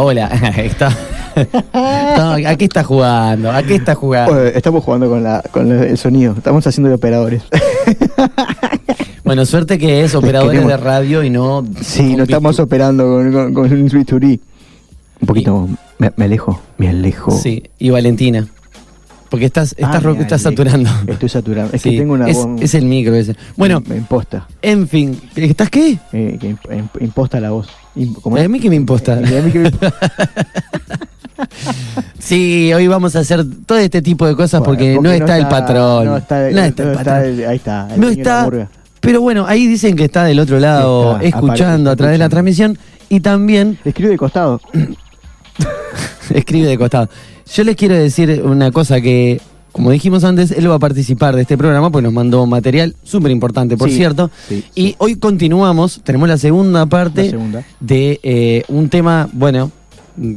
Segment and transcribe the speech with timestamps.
[0.00, 0.48] Hola, hola.
[0.62, 0.96] Está,
[1.34, 3.50] está- ¿A qué está jugando?
[3.50, 4.44] ¿A qué está jugando?
[4.46, 7.42] Estamos jugando con, la, con el sonido, estamos haciendo de operadores.
[9.24, 11.62] Bueno, suerte que es operadores de radio y no.
[11.82, 14.40] Sí, no estamos operando con, con, con un bisturí.
[15.20, 15.68] Un poquito,
[15.98, 17.30] me, me alejo, me alejo.
[17.32, 18.46] Sí, y Valentina.
[19.28, 20.88] Porque estás, estás, Ah, estás saturando.
[21.06, 21.76] Estoy saturando.
[21.76, 22.62] Es Sí, que tengo una es, voz.
[22.62, 23.36] es el micro ese.
[23.54, 24.48] Bueno, imposta.
[24.62, 25.20] en fin.
[25.36, 25.98] ¿Estás qué?
[26.14, 26.56] eh, que
[27.04, 27.68] imposta la voz.
[28.22, 29.14] ¿Cómo A mí que me imposta.
[29.14, 29.70] A mí que me-
[32.18, 35.46] Sí, hoy vamos a hacer todo este tipo de cosas porque, Porque no, está el
[35.48, 36.04] patrón.
[36.06, 37.24] No está, No está el no patrón.
[37.24, 37.88] el- ahí está.
[37.94, 38.48] el No está.
[39.00, 42.76] Pero bueno, ahí dicen que está del otro lado escuchando a través de la transmisión
[43.08, 44.60] y también Escribe de costado.
[46.34, 47.08] escribe de costado.
[47.54, 49.40] Yo les quiero decir una cosa que,
[49.78, 53.30] como dijimos antes, él va a participar de este programa, pues nos mandó material súper
[53.30, 54.28] importante, por Sí, cierto.
[54.48, 57.64] sí, y hoy continuamos, tenemos la segunda parte La segunda.
[57.78, 59.70] de eh, un tema, bueno,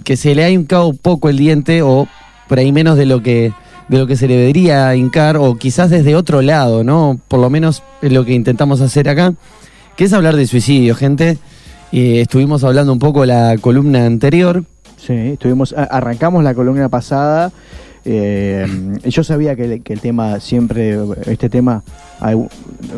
[0.03, 2.07] que se le ha hincado poco el diente o
[2.47, 3.51] por ahí menos de lo que
[3.87, 7.19] de lo que se le debería hincar o quizás desde otro lado, ¿no?
[7.27, 9.33] Por lo menos es lo que intentamos hacer acá,
[9.97, 11.39] que es hablar de suicidio, gente.
[11.91, 14.63] Y estuvimos hablando un poco la columna anterior.
[14.95, 17.51] Sí, estuvimos, arrancamos la columna pasada.
[18.05, 18.65] Eh,
[19.05, 20.97] yo sabía que, el- que el tema siempre,
[21.27, 21.83] este tema,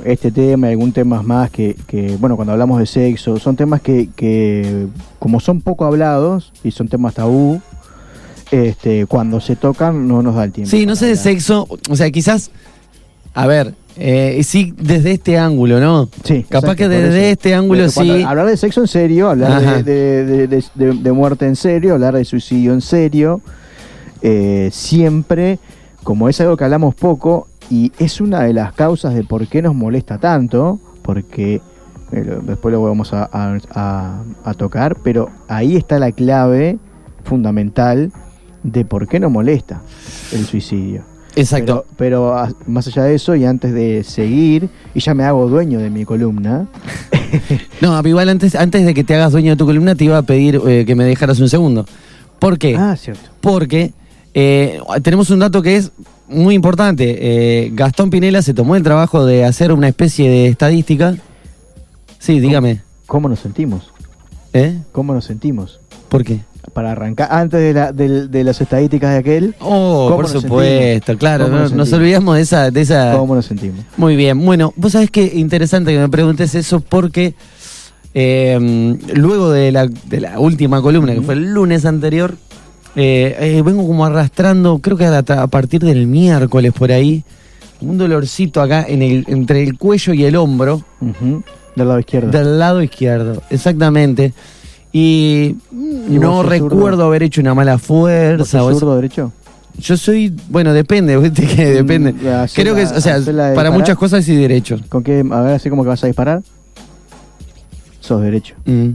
[0.05, 4.09] este tema algún temas más que, que, bueno, cuando hablamos de sexo, son temas que,
[4.15, 4.87] que
[5.19, 7.61] como son poco hablados y son temas tabú,
[8.51, 10.69] este, cuando se tocan no nos da el tiempo.
[10.71, 12.51] Sí, no sé de sexo, o sea, quizás,
[13.33, 16.09] a ver, eh, sí desde este ángulo, ¿no?
[16.23, 18.23] Sí, Capaz exacto, que desde este ángulo sí.
[18.23, 22.81] Hablar de sexo en serio, hablar de- de muerte en serio, hablar de suicidio en
[22.81, 23.41] serio,
[24.23, 25.59] eh, siempre,
[26.03, 29.61] como es algo que hablamos poco, y es una de las causas de por qué
[29.61, 31.61] nos molesta tanto, porque
[32.11, 36.77] eh, después lo vamos a, a- a- a tocar, pero ahí está la clave
[37.23, 38.11] fundamental
[38.63, 39.81] de por qué nos molesta
[40.31, 41.01] el suicidio.
[41.35, 41.85] Exacto.
[41.97, 42.35] Pero,
[42.67, 46.05] más allá de eso, y antes de seguir, y ya me hago dueño de mi
[46.05, 46.67] columna,
[47.81, 50.21] No, igual antes, antes de que te hagas dueño de tu columna, te iba a
[50.21, 51.85] pedir eh, que me dejaras un segundo.
[52.39, 52.75] ¿Por qué?
[52.77, 53.29] Ah, cierto.
[53.41, 53.91] Porque
[54.33, 55.91] eh, tenemos un dato que es
[56.27, 57.17] muy importante.
[57.65, 61.15] Eh, Gastón Pinela se tomó el trabajo de hacer una especie de estadística.
[62.19, 62.81] Sí, dígame.
[63.05, 63.91] ¿Cómo nos sentimos?
[64.53, 64.77] ¿Eh?
[64.91, 65.79] ¿Cómo nos sentimos?
[66.09, 66.39] ¿Por qué?
[66.73, 70.93] Para arrancar, antes de, la, del- de las estadísticas de aquel, Oh, ¿Cómo por supuesto,
[71.07, 71.19] sentimos?
[71.19, 71.45] claro.
[71.45, 73.13] ¿Cómo no- nos olvidamos de esa, de esa.
[73.17, 73.81] ¿cómo nos sentimos?
[73.97, 74.43] Muy bien.
[74.43, 77.35] Bueno, vos sabés que interesante que me preguntes eso porque
[78.13, 82.35] eh, luego de la, de la última columna, que fue el lunes anterior,
[82.95, 87.23] eh, eh, vengo como arrastrando, creo que a, partir del miércoles por ahí,
[87.81, 90.83] un dolorcito acá en el, entre el cuello y el hombro,
[91.75, 92.31] Del lado izquierdo.
[92.31, 94.33] del lado izquierdo, exactamente.
[94.91, 97.05] Y, ¿Y no vos sos recuerdo zurdo?
[97.05, 98.59] haber hecho una mala ¿Vos fuerza.
[98.59, 98.79] sos eso.
[98.79, 99.31] zurdo derecho?
[99.79, 101.47] Yo soy, bueno, depende, ¿viste?
[101.47, 102.13] que depende.
[102.13, 103.71] Mm, hacé Creo que, o sea, para disparar.
[103.73, 104.81] muchas cosas y derechos.
[104.87, 105.25] ¿Con qué?
[105.31, 106.43] A ver, así como que vas a disparar.
[107.99, 108.53] Sos derecho.
[108.65, 108.89] Mm.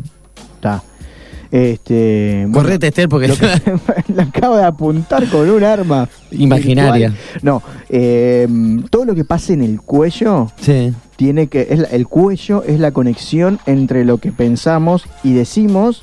[1.51, 2.45] Este.
[2.49, 6.09] bueno, Correte, Esther, porque que- le acabo de apuntar con un arma.
[6.31, 7.09] Imaginaria.
[7.09, 7.41] virtual.
[7.43, 8.47] No, eh,
[8.91, 10.93] todo lo que pasa en el cuello Sí.
[11.17, 11.69] tiene que.
[11.71, 16.03] Es la- el cuello es la conexión entre lo que pensamos y decimos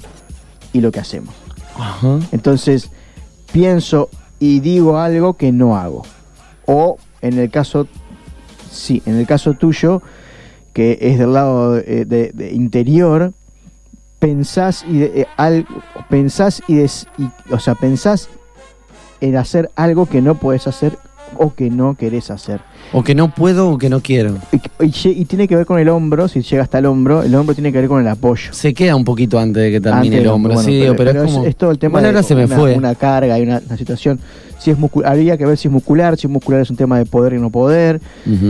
[0.73, 1.33] y lo que hacemos.
[1.77, 2.19] Ajá.
[2.31, 2.89] Entonces,
[3.51, 4.09] pienso
[4.39, 6.03] y digo algo que no hago.
[6.65, 7.87] O en el caso,
[8.71, 10.01] sí, en el caso tuyo,
[10.73, 13.31] que es del lado eh, de, de interior,
[14.29, 15.67] pensás y de- eh, al-
[16.09, 18.27] pensás y, des- y- o sea, pensás
[19.21, 20.97] en hacer algo que no puedes hacer
[21.37, 22.59] o que no querés hacer.
[22.91, 24.35] O que no puedo o que no quiero.
[24.51, 27.35] Y, y- y tiene que ver con el hombro, si llega hasta el hombro, el
[27.35, 28.51] hombro tiene que ver con el apoyo.
[28.51, 31.11] Se queda un poquito antes de que termine Antes el hombro, bueno, sí, digo, pero,
[31.23, 31.53] es como.
[31.53, 32.73] todo el tema Bueno, de ahora se me una, fue.
[32.75, 34.19] una carga y una, una situación.
[34.65, 36.97] Si es muscu- habría que ver si es muscular, si es muscular es un tema
[36.97, 38.01] de poder y no poder,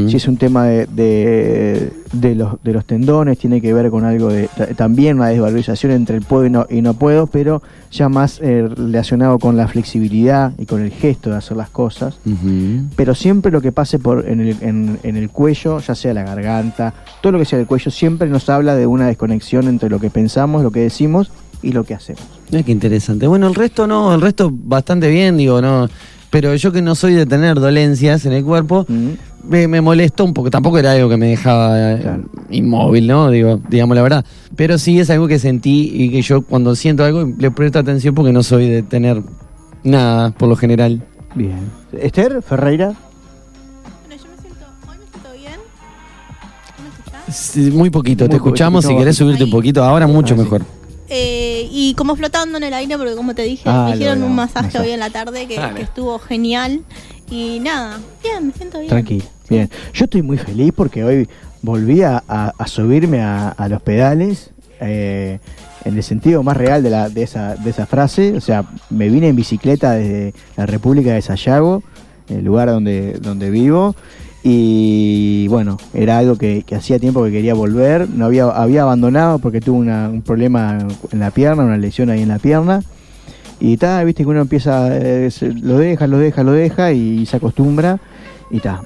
[0.10, 4.06] si es un tema de, de, de los, de los tendones, tiene que ver con
[4.06, 7.62] algo de ta- también una desvalorización entre el puedo y no, y no puedo, pero
[7.92, 12.18] ya más eh, relacionado con la flexibilidad y con el gesto de hacer las cosas.
[12.96, 16.24] Pero siempre lo que pase por en el, en, en el cuello, ya sea la
[16.24, 20.00] garganta, todo lo que sea el cuello, siempre nos habla de una desconexión entre lo
[20.00, 21.30] que pensamos, lo que decimos
[21.62, 22.22] y lo que hacemos.
[22.52, 23.28] Mira qué interesante.
[23.28, 25.88] Bueno, el resto no, el resto bastante bien, digo, no.
[26.30, 29.10] Pero yo que no soy de tener dolencias en el cuerpo, Mm.
[29.50, 30.50] me, me molestó un poco.
[30.52, 32.24] Tampoco era algo que me dejaba eh, Claro.
[32.50, 33.30] inmóvil, ¿no?
[33.32, 34.26] Digo, digamos la verdad.
[34.56, 38.14] Pero sí es algo que sentí y que yo cuando siento algo le presto atención
[38.16, 39.22] porque no soy de tener
[39.84, 41.02] nada, por lo general.
[41.36, 41.70] Bien.
[41.94, 42.88] Esther Ferreira.
[44.08, 45.60] Bueno, yo me siento, hoy me siento bien.
[46.84, 47.36] ¿Me escuchás?
[47.36, 48.86] Sí, muy poquito, Muy te poquito, escuchamos.
[48.86, 50.44] Si querés subirte un poquito, ahora mucho Ah, sí.
[51.10, 54.34] Eh, y como flotando en el aire, porque como te dije, Ah, me hicieron un
[54.36, 54.86] masaje masaje.
[54.88, 56.82] hoy en la tarde que, estuvo genial.
[57.30, 58.90] Y nada, bien, me siento bien.
[58.90, 59.26] Tranquilo.
[59.50, 59.70] Bien.
[59.94, 61.28] Yo estoy muy feliz porque hoy
[61.62, 64.52] volví a, a- a subirme a, a los pedales.
[64.80, 65.40] eh,
[65.86, 68.34] en el sentido más real de, la, de, esa, de esa frase.
[68.36, 71.84] O sea, me vine en bicicleta desde la República de Sayago,
[72.28, 73.96] el lugar donde, donde vivo.
[74.48, 78.08] Y bueno, era algo que, que hacía tiempo que quería volver.
[78.08, 80.78] No había, había abandonado porque tuve una- un problema
[81.12, 82.84] en la pierna, una lesión ahí en la pierna.
[83.60, 87.26] Y está, viste que uno empieza, eh, se- lo deja, lo deja, lo deja y
[87.26, 88.00] se acostumbra.
[88.52, 88.82] Y está.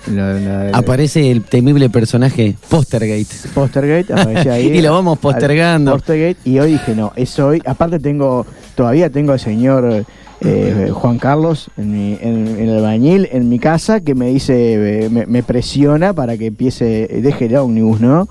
[0.71, 3.25] Aparece el temible personaje Postergate.
[3.53, 4.67] Postergate aparecía ahí.
[4.77, 5.91] Y lo vamos postergando.
[5.91, 7.61] Postergate, y hoy dije, no, es hoy.
[7.65, 8.45] Aparte tengo,
[8.75, 10.06] todavía tengo al señor
[10.41, 15.09] eh, Juan Carlos en, mi, en, el bañil, en mi casa, que me dice, eh,
[15.09, 18.27] me, me presiona para que empiece, deje el ómnibus, ¿no?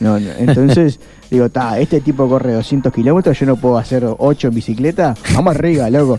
[0.00, 0.98] No, no, Entonces,
[1.30, 5.14] digo, está, este tipo corre 200 kilómetros, yo no puedo hacer 8 en bicicleta.
[5.34, 6.18] Vamos arriba, loco.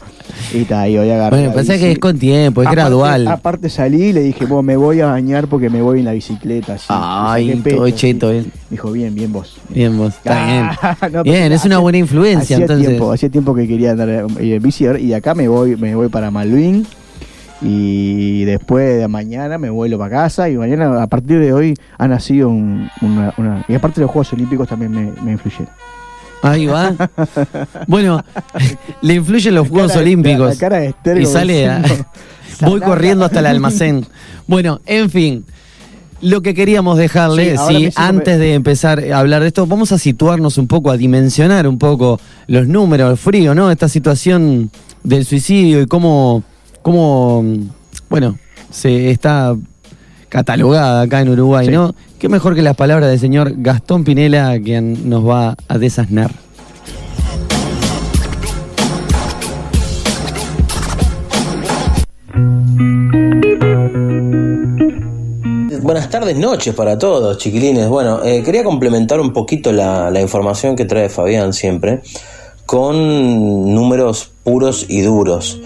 [0.54, 1.38] Y está, y hoy agarré.
[1.38, 1.86] Bueno, la pensé bici.
[1.86, 3.28] que es con tiempo, es Aparte- gradual.
[3.28, 6.14] Aparte salí y le dije, vos me voy a bañar porque me voy en la
[6.14, 6.74] bicicleta.
[6.76, 6.86] así.
[6.90, 7.94] Ay, pecho, todo así.
[7.96, 8.46] cheto, eh.
[8.70, 9.58] Dijo, bien, bien vos.
[9.70, 10.14] Bien, vos.
[10.16, 10.64] Está bien.
[10.82, 12.88] Ah, no, Bien, pero es una buena influencia, hacía entonces.
[12.88, 14.26] Tiempo, hacía tiempo que quería andar eh,
[14.56, 16.86] en bici y de acá me voy, me voy para Malvin
[17.62, 22.08] y después de mañana me vuelo para casa y mañana a partir de hoy ha
[22.08, 25.70] nacido un- una, una- y aparte los Juegos Olímpicos también me, me influyeron.
[26.44, 26.94] Ahí va.
[27.88, 28.24] Bueno,
[29.02, 30.50] le influyen los Juegos cara Olímpicos.
[30.50, 31.84] la cara de Esther y sale a-
[32.62, 34.06] Voy corriendo hasta el almacén.
[34.48, 35.46] Bueno, en fin.
[36.22, 39.98] Lo que queríamos dejarle, Sí, me antes de empezar a hablar de esto, vamos a
[39.98, 43.72] situarnos un poco, a dimensionar un poco los números, el frío, ¿no?
[43.72, 44.70] Esta situación
[45.04, 46.44] del suicidio y cómo,
[46.82, 47.44] cómo
[48.10, 48.38] bueno,
[48.70, 49.56] se está
[50.30, 51.72] catalogada acá en Uruguay, Sí.
[51.72, 51.94] ¿no?
[52.20, 56.32] Qué mejor que las palabras del señor Gastón Pinela, quien nos va a desasnar.
[65.84, 67.88] Buenas tardes, noches para todos, chiquilines.
[67.90, 72.02] Bueno, eh, quería complementar un poquito la, la información que trae Fabián siempre
[72.72, 75.60] con números puros y duros.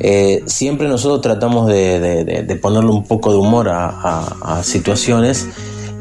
[0.00, 5.48] Eh, siempre nosotros tratamos de, ponerle un poco de humor a, situaciones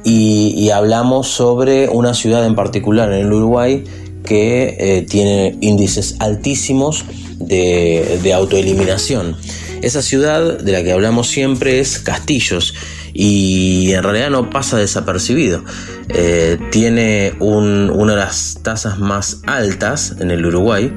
[0.03, 3.86] y, hablamos sobre una ciudad en particular en el Uruguay
[4.25, 7.05] que eh, tiene índices altísimos
[7.39, 9.38] de autoeliminación.
[9.81, 12.74] Esa ciudad de la que hablamos siempre es Castillos
[13.13, 15.63] y en realidad no pasa desapercibido.
[16.10, 20.94] Eh, tiene un- una de las tasas más altas en el Uruguay,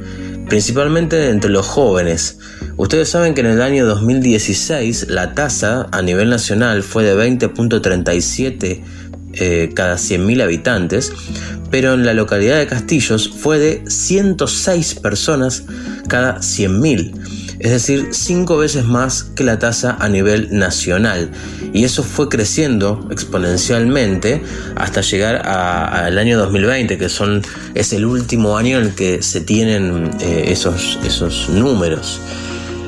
[0.49, 2.39] principalmente entre los jóvenes.
[2.77, 8.83] Ustedes saben que en el año 2016 la tasa a nivel nacional fue de 20.37
[9.37, 11.13] eh, cada 100.000 habitantes,
[11.71, 15.65] pero en la localidad de Castillos fue de 106 personas
[16.09, 17.13] cada 100.000,
[17.65, 21.31] es decir, cinco veces más que la tasa a nivel nacional.
[21.73, 24.43] Y eso fue creciendo exponencialmente
[24.77, 27.41] hasta llegar al año 2020, que son,
[27.73, 32.21] es el último año en el que se tienen eh, esos, esos números.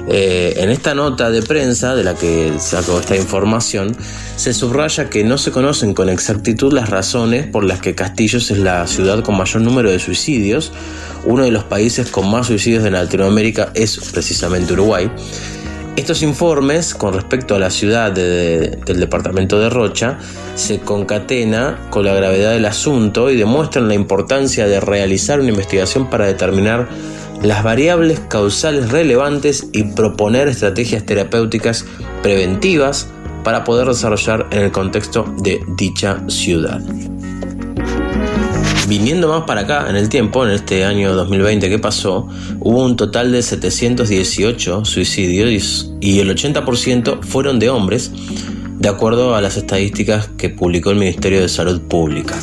[0.09, 3.97] Eh, en esta nota de prensa de la que saco esta información,
[4.37, 8.59] se subraya que no se conocen con exactitud las razones por las que Castillos es
[8.59, 10.73] la ciudad con mayor número de suicidios.
[11.25, 15.11] Uno de los países con más suicidios de Latinoamérica es precisamente Uruguay.
[15.97, 20.19] Estos informes con respecto a la ciudad de- del departamento de Rocha
[20.55, 26.09] se concatena con la gravedad del asunto y demuestran la importancia de realizar una investigación
[26.11, 26.87] para determinar
[27.43, 31.85] las variables causales relevantes y proponer estrategias terapéuticas
[32.23, 33.09] preventivas
[33.45, 36.81] para poder desarrollar en el contexto de dicha ciudad.
[38.89, 42.29] Viniendo más para acá en el tiempo, en este año 2020 que pasó,
[42.61, 48.13] hubo un total de 718 suicidios y el 80% fueron de hombres,
[48.79, 52.37] de acuerdo a las estadísticas que publicó el Ministerio de Salud Pública.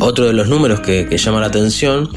[0.00, 2.08] Otro de los números que, llama la atención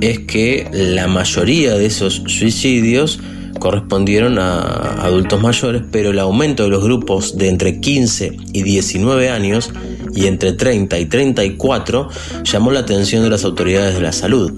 [0.00, 3.20] es que la mayoría de esos suicidios
[3.58, 9.30] correspondieron a adultos mayores, pero el aumento de los grupos de entre 15 y 19
[9.30, 9.70] años
[10.14, 12.08] y entre 30 y 34
[12.44, 14.52] llamó la atención de las autoridades de la salud.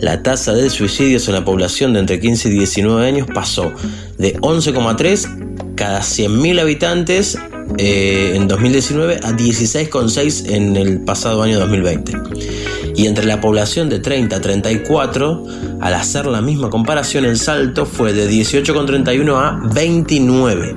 [0.00, 3.72] La tasa de suicidios en la población de entre 15 y 19 años pasó
[4.16, 7.38] de 11,3 cada 100.000 habitantes
[7.78, 12.12] eh, en 2019 a 16,6 en el pasado año 2020.
[12.98, 15.44] Y entre la población de 30 a 34,
[15.80, 20.74] al hacer la misma comparación, el salto fue de 18,31 a 29.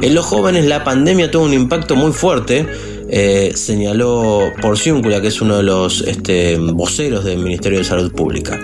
[0.00, 2.68] En los jóvenes la pandemia tuvo un impacto muy fuerte,
[3.08, 8.56] eh, señaló Porciúncula, que es uno de los este, voceros del Ministerio de Salud Pública.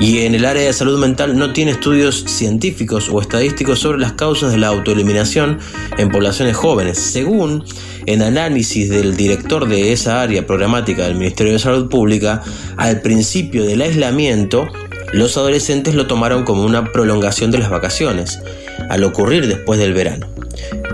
[0.00, 4.12] Y en el área de salud mental no tiene estudios científicos o estadísticos sobre las
[4.12, 5.58] causas de la autoeliminación
[5.98, 6.98] en poblaciones jóvenes.
[6.98, 7.64] Según
[8.06, 12.42] en análisis del director de esa área programática del Ministerio de Salud Pública,
[12.76, 14.66] al principio del aislamiento,
[15.12, 18.40] los adolescentes lo tomaron como una prolongación de las vacaciones,
[18.88, 20.26] al ocurrir después del verano.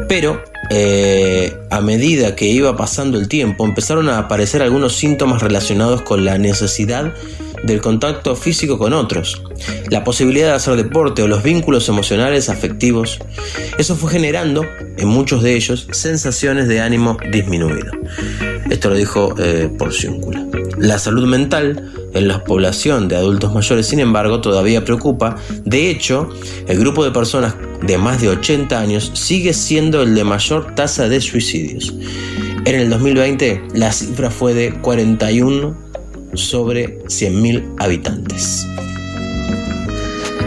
[0.08, 6.02] Pero eh, a medida que iba pasando el tiempo, empezaron a aparecer algunos síntomas relacionados
[6.02, 7.14] con la necesidad
[7.64, 9.42] del contacto físico con otros,
[9.90, 13.18] la posibilidad de hacer deporte o los vínculos emocionales afectivos.
[13.78, 14.64] Eso fue generando,
[14.96, 17.92] en muchos de ellos, sensaciones de ánimo disminuido.
[18.70, 20.46] Esto lo dijo eh, Porciúncula.
[20.78, 25.36] La salud mental en la población de adultos mayores, sin embargo, todavía preocupa.
[25.64, 26.28] De hecho,
[26.66, 31.08] el grupo de personas de más de 80 años sigue siendo el de mayor tasa
[31.08, 31.94] de suicidios.
[32.64, 35.87] En el 2020, la cifra fue de 41
[36.34, 38.66] sobre 100.000 habitantes.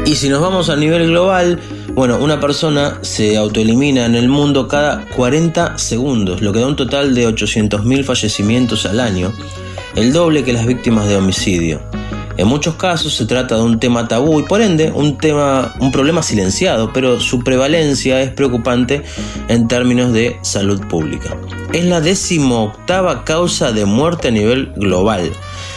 [0.06, 1.60] Y si nos vamos a nivel global,
[1.94, 6.76] bueno, una persona se autoelimina en el mundo cada 40 segundos, lo que da un
[6.76, 9.32] total de 800.000 fallecimientos al año,
[9.96, 11.82] el doble que las víctimas de homicidio.
[12.38, 15.92] En muchos casos se trata de un tema tabú y por ende un tema, un
[15.92, 19.04] problema silenciado, pero su prevalencia es preocupante
[19.48, 21.38] en términos de salud pública.
[21.74, 25.32] Es la decimoctava causa de muerte a nivel global.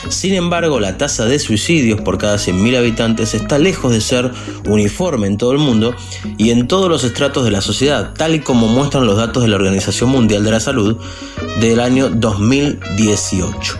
[0.08, 4.30] Sin embargo, la tasa de suicidios por cada 100.000 habitantes está lejos de ser
[4.68, 5.94] uniforme en todo el mundo
[6.38, 9.48] y en todos los estratos de la sociedad, tal y como muestran los datos de
[9.48, 10.96] la Organización Mundial de la Salud
[11.60, 13.78] del año 2018.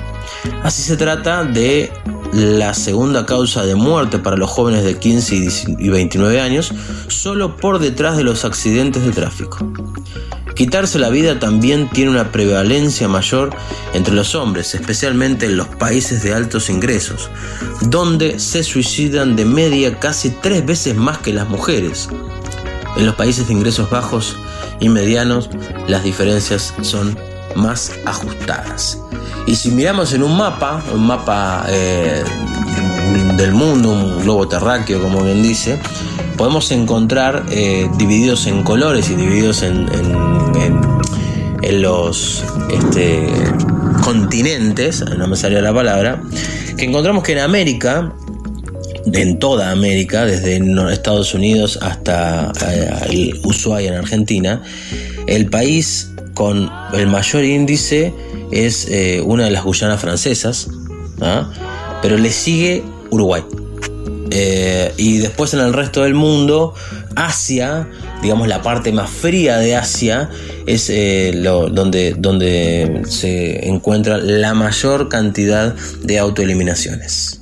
[0.63, 1.91] Así se trata de
[2.33, 6.73] la segunda causa de muerte para los jóvenes de 15 y 29 años,
[7.09, 9.59] solo por detrás de los accidentes de tráfico.
[10.55, 13.51] Quitarse la vida también tiene una prevalencia mayor
[13.93, 17.29] entre los hombres, especialmente en los países de altos ingresos,
[17.81, 22.09] donde se suicidan de media casi tres veces más que las mujeres.
[22.97, 24.37] En los países de ingresos bajos
[24.79, 25.51] y medianos
[25.89, 27.19] las diferencias son
[27.57, 29.01] más ajustadas.
[29.47, 32.23] Y si miramos en un mapa, un mapa eh,
[33.37, 35.81] del mundo, un globo terráqueo como bien dice,
[36.37, 40.75] podemos encontrar eh, divididos en colores y divididos en, en,
[41.63, 43.27] en, los este,
[44.03, 46.23] continentes, no me salía la palabra,
[46.77, 48.13] que encontramos que en América,
[49.13, 50.61] en toda América, desde
[50.93, 52.53] Estados Unidos hasta
[53.09, 54.63] eh, Ushuaia en Argentina,
[55.27, 58.13] el país con el mayor índice
[58.51, 60.69] es eh, una de las Guyanas francesas,
[61.21, 61.51] ¿ah?
[62.03, 63.43] pero le sigue Uruguay.
[64.37, 66.75] Eh, y después en el resto del mundo,
[67.15, 67.89] Asia,
[68.21, 70.29] digamos la parte más fría de Asia,
[70.67, 71.33] es eh,
[71.71, 77.41] donde, donde se encuentra la mayor cantidad de autoeliminaciones.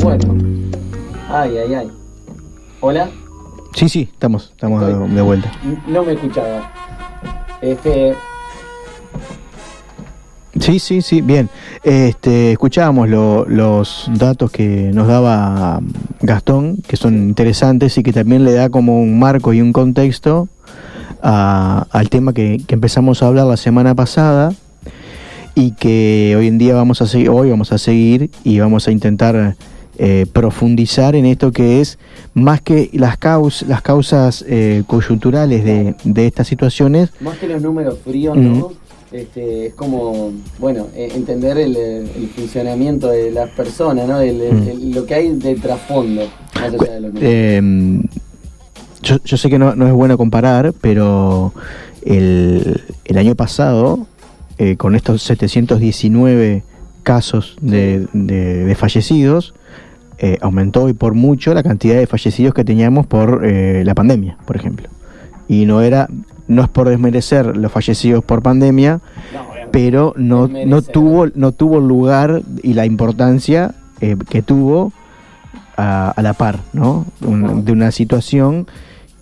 [0.00, 0.36] Bueno.
[1.30, 1.90] Ay, ay, ay.
[2.80, 3.21] Hola.
[3.74, 5.50] Sí, sí, estamos, estamos de, de vuelta.
[5.86, 6.70] No me escuchaba.
[7.60, 8.14] Este,
[10.60, 11.48] Sí, sí, sí, bien.
[11.82, 15.80] Este, escuchábamos lo- los datos que nos daba
[16.20, 20.48] Gastón, que son interesantes y que también le da como un marco y un contexto
[21.22, 24.52] a- al tema que, que empezamos a hablar la semana pasada
[25.54, 28.92] y que hoy en día vamos a seguir, hoy vamos a seguir y vamos a
[28.92, 29.56] intentar
[29.98, 31.98] eh, profundizar en esto que es
[32.34, 37.60] más que las, caus las causas eh, coyunturales de, de estas situaciones, Más que los
[37.60, 38.72] números fríos, ¿no?
[39.12, 44.20] Este, es como, bueno, eh, entender el, el funcionamiento de las personas, ¿no?
[44.20, 44.94] Mm.
[44.94, 46.22] lo que hay de trasfondo,
[46.54, 47.20] más allá de los números.
[47.22, 48.02] Eh,
[49.02, 51.52] yo, yo sé que no, no es bueno comparar, pero
[52.04, 54.06] el, el año pasado,
[54.58, 56.62] eh, con estos 719
[57.02, 59.54] casos de, de- de fallecidos,
[60.18, 64.36] eh, aumentó y por mucho la cantidad de fallecidos que teníamos por eh, la pandemia,
[64.46, 64.88] por ejemplo.
[65.48, 66.08] Y no era,
[66.48, 69.00] no es por desmerecer los fallecidos por pandemia,
[69.72, 74.92] pero no, no tuvo no tuvo el lugar y la importancia eh, que tuvo
[75.76, 77.06] a, a la par ¿no?
[77.20, 78.66] De una situación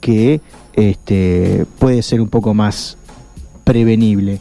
[0.01, 0.41] que
[0.75, 2.97] este puede ser un poco más
[3.65, 4.41] prevenible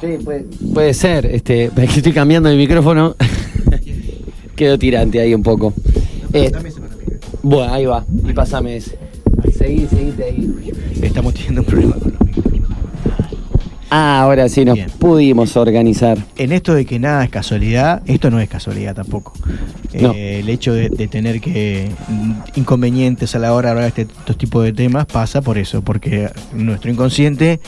[0.00, 3.16] Sí, puede, puede ser, este, es que estoy cambiando el micrófono.
[4.56, 5.72] Quedo tirante ahí un poco.
[6.32, 6.50] Eh,
[7.42, 8.98] bueno, ahí va, y pasame ese.
[9.56, 10.72] Seguí, seguite ahí.
[11.02, 12.68] estamos teniendo un problema con los micrófonos.
[13.90, 14.90] Ah, ahora sí nos Bien.
[14.98, 16.18] pudimos organizar.
[16.36, 19.32] en esto de que nada es casualidad, esto no es casualidad tampoco.
[19.94, 20.12] Eh, No.
[20.12, 24.14] El hecho de, de tener que mm, inconvenientes a la hora de hablar de este-
[24.20, 27.60] estos tipos de temas pasa por eso, porque nuestro inconsciente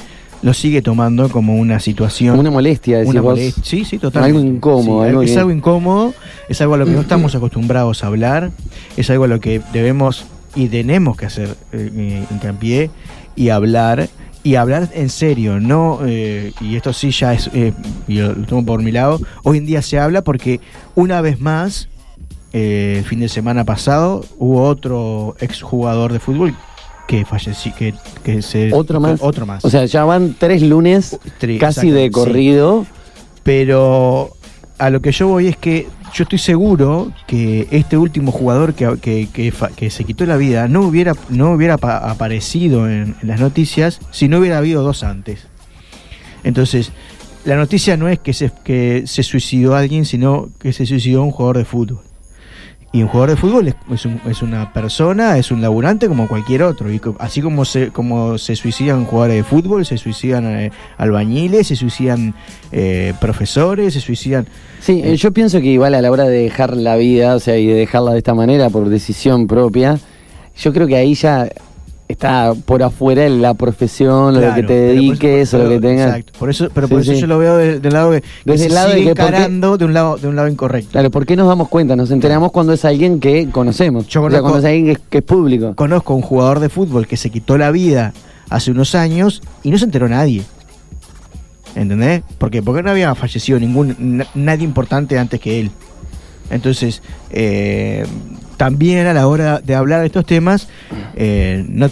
[0.43, 3.33] lo sigue tomando como una situación Una molestia, decís una vos.
[3.39, 3.63] molestia.
[3.65, 4.39] Sí, sí, totalmente.
[4.39, 6.15] Algo incómodo, Sí, algo es que- algo incómodo,
[6.49, 8.51] es algo a lo que no estamos acostumbrados a hablar,
[8.97, 12.91] es algo a lo que debemos y tenemos que hacer eh, eh, hincapié
[13.37, 14.09] y hablar.
[14.43, 17.75] Y hablar en serio, no, eh, y esto sí ya es, eh,
[18.09, 20.61] y lo, lo tomo por mi lado, hoy en día se habla porque
[20.95, 21.91] una vez más,
[22.55, 26.55] eh, el fin de semana pasado, hubo otro exjugador de fútbol
[27.11, 28.73] que falleció, que, que se...
[28.73, 29.19] Otro más.
[29.21, 29.65] Otro más.
[29.65, 32.11] O sea, ya van tres lunes Tri- casi exacto, de sí.
[32.11, 32.87] corrido.
[33.43, 34.31] Pero
[34.79, 38.97] a lo que yo voy es que yo estoy seguro que este último jugador que,
[39.01, 39.29] que,
[39.77, 43.99] que se quitó la vida no hubiera, no hubiera pa- aparecido en, en las noticias
[44.13, 45.41] si no hubiera habido dos antes.
[46.45, 46.93] Entonces,
[47.45, 51.31] la noticia no es que se, que se suicidó alguien, sino que se suicidó un
[51.33, 52.03] jugador de fútbol.
[52.93, 56.27] Y un jugador de fútbol es, es un- es una persona, es un laburante como
[56.27, 56.91] cualquier otro.
[56.91, 61.77] Y así como se, como se suicidan jugadores de fútbol, se suicidan eh, albañiles, se
[61.77, 62.35] suicidan
[62.73, 64.47] eh, profesores, se suicidan...
[64.81, 65.15] Sí, Eh.
[65.17, 67.75] yo pienso que igual a la hora de dejar la vida, o sea, y de
[67.75, 69.99] dejarla de esta manera por decisión propia,
[70.59, 71.49] yo creo que ahí ya
[72.11, 75.79] está por afuera la profesión, o lo que te Claro, eso- dediques, o lo que
[75.81, 76.09] tengas.
[76.09, 77.21] Exacto, por eso, pero Sí, por eso sí.
[77.21, 79.15] yo lo veo de- del lado de que Desde se el lado de sigue que
[79.15, 80.91] qué- encarando de un lado, de un lado incorrecto.
[80.93, 81.97] Claro, ¿por qué nos damos cuenta?
[81.97, 84.07] Nos enteramos cuando es alguien que conocemos.
[84.09, 85.75] Yo o sea, conozco- cuando es alguien que es, que es público.
[85.75, 88.13] Conozco a un jugador de fútbol que se quitó la vida
[88.49, 90.43] hace unos años y no se enteró nadie.
[91.77, 92.23] ¿Entendés?
[92.39, 92.63] ¿Por qué?
[92.63, 95.71] Porque no había fallecido ningún na- nadie importante antes que él.
[96.51, 98.05] Entonces, eh,
[98.57, 100.69] también a la hora de hablar de estos temas,
[101.15, 101.89] eh, no,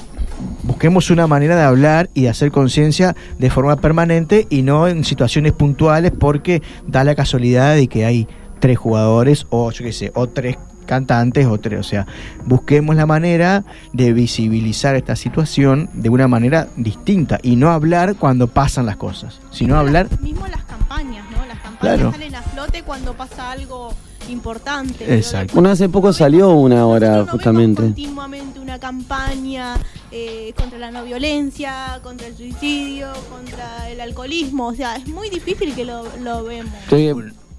[0.64, 5.05] busquemos una manera de hablar y de hacer conciencia de forma permanente y no en
[5.05, 8.29] situaciones puntuales porque da la casualidad de que hay
[8.61, 12.07] tres jugadores o yo qué sé, o tres cantantes o tres, o sea,
[12.47, 18.49] busquemos la manera de visibilizar esta situación de una manera distinta y no hablar cuando
[18.49, 21.44] pasan las cosas, sino hablar Mismo las campañas, ¿no?
[21.47, 22.12] Las campañas Claro.
[22.12, 23.92] salen a flote cuando pasa algo
[24.29, 25.14] importante.
[25.16, 25.55] Exacto.
[25.55, 27.83] Bueno, hace poco salió una hora, no justamente.
[27.83, 29.77] vemos continuamente una campaña
[30.11, 34.66] eh, contra la no violencia, contra el suicidio, contra el alcoholismo.
[34.68, 36.73] O sea, es muy difícil que lo, lo vemos.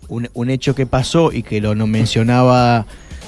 [0.09, 2.85] Un- un hecho que pasó y que lo no mencionaba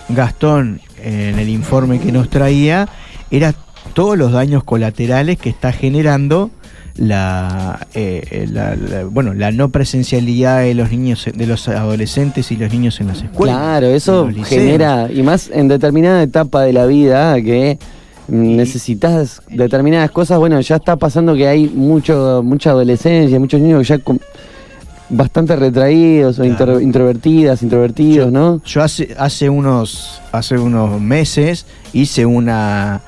[0.09, 2.89] Gastón en el informe que nos traía,
[3.29, 3.53] era
[3.93, 6.49] todos los daños colaterales que está generando
[6.95, 12.57] la, eh, la- la- bueno la no presencialidad de los niños de los adolescentes y
[12.57, 16.85] los niños en las escuelas Claro, eso genera, y más en determinada etapa de la
[16.85, 17.77] vida que
[18.27, 23.87] mm, necesitas determinadas cosas, bueno, ya está pasando que hay mucho mucha adolescencia, muchos niños
[23.87, 24.19] ya con-
[25.13, 26.51] bastante retraídos o Claro.
[26.79, 28.61] intro- introvertidas, introvertidos, ¿no?
[28.63, 33.01] Yo hace, hace unos hace unos meses hice una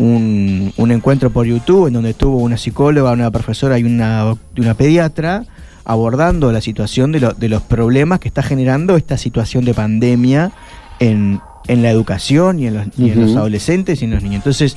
[0.00, 4.74] un, un encuentro por YouTube en donde estuvo una psicóloga, una profesora y una, una
[4.74, 5.44] pediatra
[5.84, 10.52] abordando la situación de, lo- de los problemas que está generando esta situación de pandemia
[11.00, 13.38] en, en la educación y en los, y en los Ujú.
[13.40, 14.36] adolescentes y en los niños.
[14.36, 14.76] Entonces,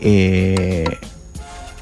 [0.00, 0.84] eh,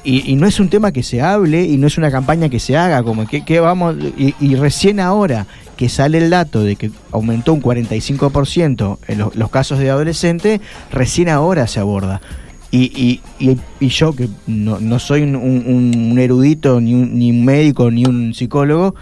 [0.03, 2.59] y, y no es un tema que se hable y no es una campaña que
[2.59, 6.75] se haga, como que, que vamos, y, y recién ahora que sale el dato de
[6.77, 10.61] que aumentó un 45% en los, los casos de adolescente,
[10.91, 12.21] recién ahora se aborda.
[12.71, 17.17] Y, y, y, y yo, que no, no soy un, un- un erudito, ni un,
[17.17, 18.93] ni un médico, ni un psicólogo,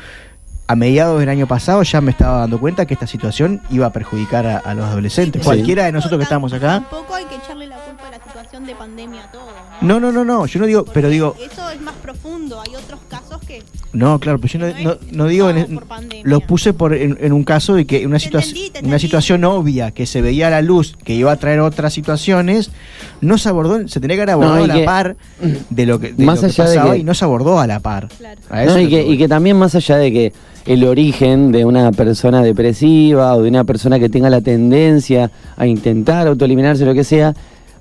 [0.68, 3.92] a mediados del año pasado ya me estaba dando cuenta que esta situación iba a
[3.92, 5.42] perjudicar a, a los adolescentes.
[5.42, 5.46] Sí.
[5.46, 6.82] Cualquiera de nosotros que estamos acá.
[6.82, 9.48] Tampoco hay que echarle la culpa a la situación de pandemia a todo.
[9.82, 12.62] No, no, no, no, yo no digo, pero digo, Eso es más profundo.
[12.62, 13.64] Hay otros casos que.
[13.98, 15.80] No, claro, pero yo no, no, no digo, en-
[16.24, 19.44] lo puse por en, en un caso de que una, situa- entendí, te una situación
[19.44, 22.72] obvia que se veía a la luz, que iba a traer otras situaciones,
[23.22, 25.16] no se abordó, se tenía que haber abordado a la que- par
[25.70, 27.68] de lo que, de Más lo que allá de que- y no se abordó a
[27.68, 28.08] la par.
[28.18, 28.40] Claro.
[28.50, 30.34] A eso No, es y, que, y que también más allá de que
[30.66, 35.66] el origen de una persona depresiva o de una persona que tenga la tendencia a
[35.66, 37.34] intentar autoeliminarse, lo que sea,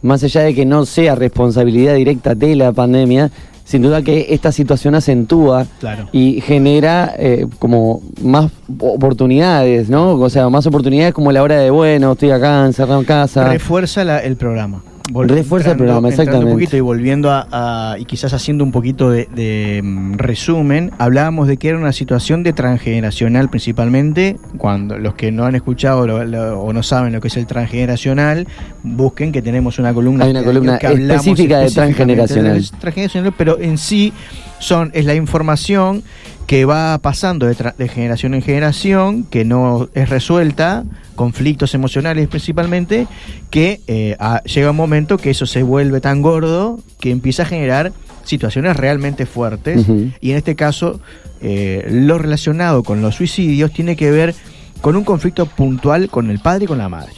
[0.02, 3.30] más allá de que no sea responsabilidad directa de la pandemia,
[3.66, 6.08] sin duda que esta situación acentúa Claro.
[6.12, 10.12] y genera eh, como más oportunidades, ¿no?
[10.14, 13.48] O sea, más oportunidades como la hora de, bueno, estoy acá encerrado en casa.
[13.52, 14.82] Refuerza la- el programa.
[15.14, 16.46] Refuerza el programa, exactamente.
[16.46, 17.46] un poquito y volviendo a,
[17.92, 21.92] a- y quizás haciendo un poquito de, de, mm, resumen, hablábamos de que era una
[21.92, 24.36] situación de transgeneracional principalmente.
[24.58, 27.46] Cuando los que no han escuchado lo- lo- o no saben lo que es el
[27.46, 28.46] transgeneracional,
[28.82, 30.24] busquen que tenemos una columna.
[30.24, 32.60] Hay una que- columna que específica de transgeneracional.
[32.62, 34.12] de transgeneracional, pero en sí
[34.58, 36.02] son es la información
[36.46, 40.84] que va pasando de, tra- de generación en generación, que no es resuelta,
[41.16, 43.06] conflictos emocionales principalmente,
[43.50, 47.46] que eh, a- llega un momento que eso se vuelve tan gordo que empieza a
[47.46, 47.92] generar
[48.24, 49.86] situaciones realmente fuertes.
[50.20, 51.00] Y en este caso,
[51.40, 54.34] eh, lo relacionado con los suicidios tiene que ver
[54.80, 57.12] con un conflicto puntual con el padre y con la madre.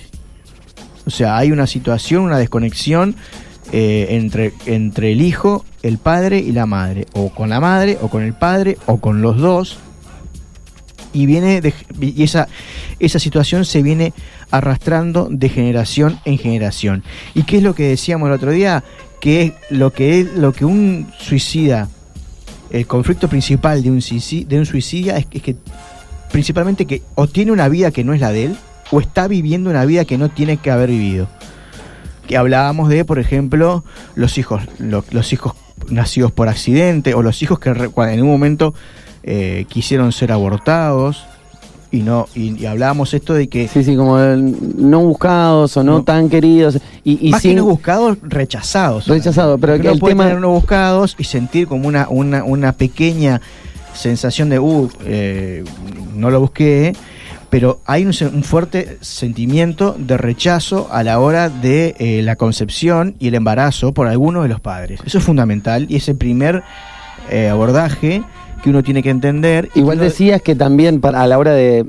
[1.07, 3.14] O sea, hay una situación, una desconexión
[3.72, 7.07] eh, entre, entre el hijo, el padre y la madre.
[7.12, 9.78] O con la madre, o con el padre, o con los dos.
[11.12, 12.48] Y viene de- y esa,
[12.98, 14.12] esa situación se viene
[14.50, 17.02] arrastrando de generación en generación.
[17.35, 18.85] ¿Y qué es lo que decíamos el otro día?
[19.20, 21.88] Que es lo que es lo que un suicida,
[22.70, 25.57] el conflicto principal de un de un suicida es, es que
[26.31, 28.57] principalmente que o tiene una vida que no es la de él,
[28.90, 31.28] o está viviendo una vida que no tiene que haber vivido.
[32.29, 33.83] Que hablábamos de, por ejemplo,
[34.14, 35.55] los hijos, lo- los hijos
[35.88, 38.75] nacidos por accidente, o los hijos que en un momento
[39.25, 41.25] eh, quisieron ser abortados,
[41.91, 45.93] y no, y, y hablábamos esto de que Sí, sí, como no buscados o no,
[45.99, 46.05] No.
[46.05, 46.79] tan queridos.
[47.03, 49.07] Y, y más sin, que no buscados, rechazados.
[49.07, 53.41] Rechazados, pero que el tema- tener no buscados y sentir como una, una, una pequeña
[53.95, 55.64] sensación de, uh, eh,
[56.14, 56.95] no lo busqué,
[57.51, 63.15] pero hay un, un fuerte sentimiento de rechazo a la hora de eh, la concepción
[63.19, 65.01] y el embarazo por alguno de los padres.
[65.07, 66.63] Eso es fundamental y es el primer
[67.31, 68.23] eh, abordaje
[68.63, 69.71] que uno tiene que entender.
[69.75, 71.87] Igual que uno- decías que también para, a la hora de,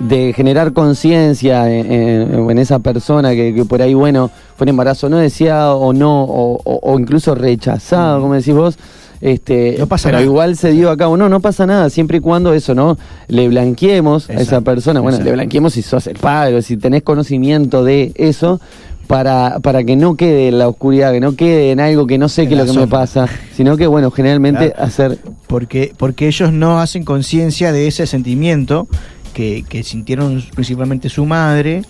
[0.00, 4.70] de generar conciencia en, en- en esa persona que, que por ahí, bueno, fue un
[4.70, 8.78] embarazo no deseado o no, o, o- o incluso rechazado, como decís vos.
[9.20, 10.24] Este, No pasa pero nada.
[10.24, 12.96] igual se dio a cabo, no, no pasa nada, siempre y cuando eso, ¿no?
[13.28, 17.02] Le blanqueemos a esa persona, bueno, le blanqueemos si sos el padre, o si tenés
[17.02, 18.60] conocimiento de eso,
[19.06, 22.28] para, para que no quede en la oscuridad, que no quede en algo que no
[22.28, 24.84] sé qué es lo que me pasa, sino que, bueno, generalmente Claro.
[24.84, 28.86] hacer porque, porque ellos no hacen conciencia de ese sentimiento
[29.34, 31.82] que, que sintieron principalmente su madre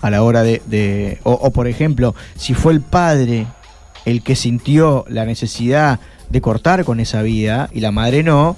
[0.00, 0.62] a la hora de...
[0.66, 3.46] de- o, o, por ejemplo, si fue el padre
[4.04, 5.98] el que sintió la necesidad
[6.30, 8.56] de cortar con esa vida y la madre no,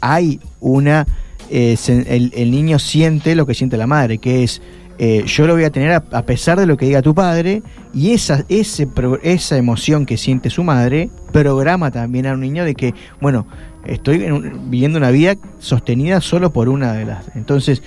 [0.00, 1.06] hay una...
[1.50, 4.62] eh, el, el niño siente lo que siente la madre, que es...
[4.98, 7.62] eh, yo lo voy a tener a, a pesar de lo que diga tu padre
[7.94, 12.64] y esa, ese, pro- esa emoción que siente su madre programa también a un niño
[12.64, 13.46] de que, bueno,
[13.84, 17.24] estoy un- viviendo una vida sostenida solo por una de las...
[17.34, 17.82] Entonces,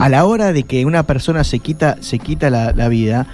[0.00, 3.26] a la hora de que una persona se quita, se quita la, la vida,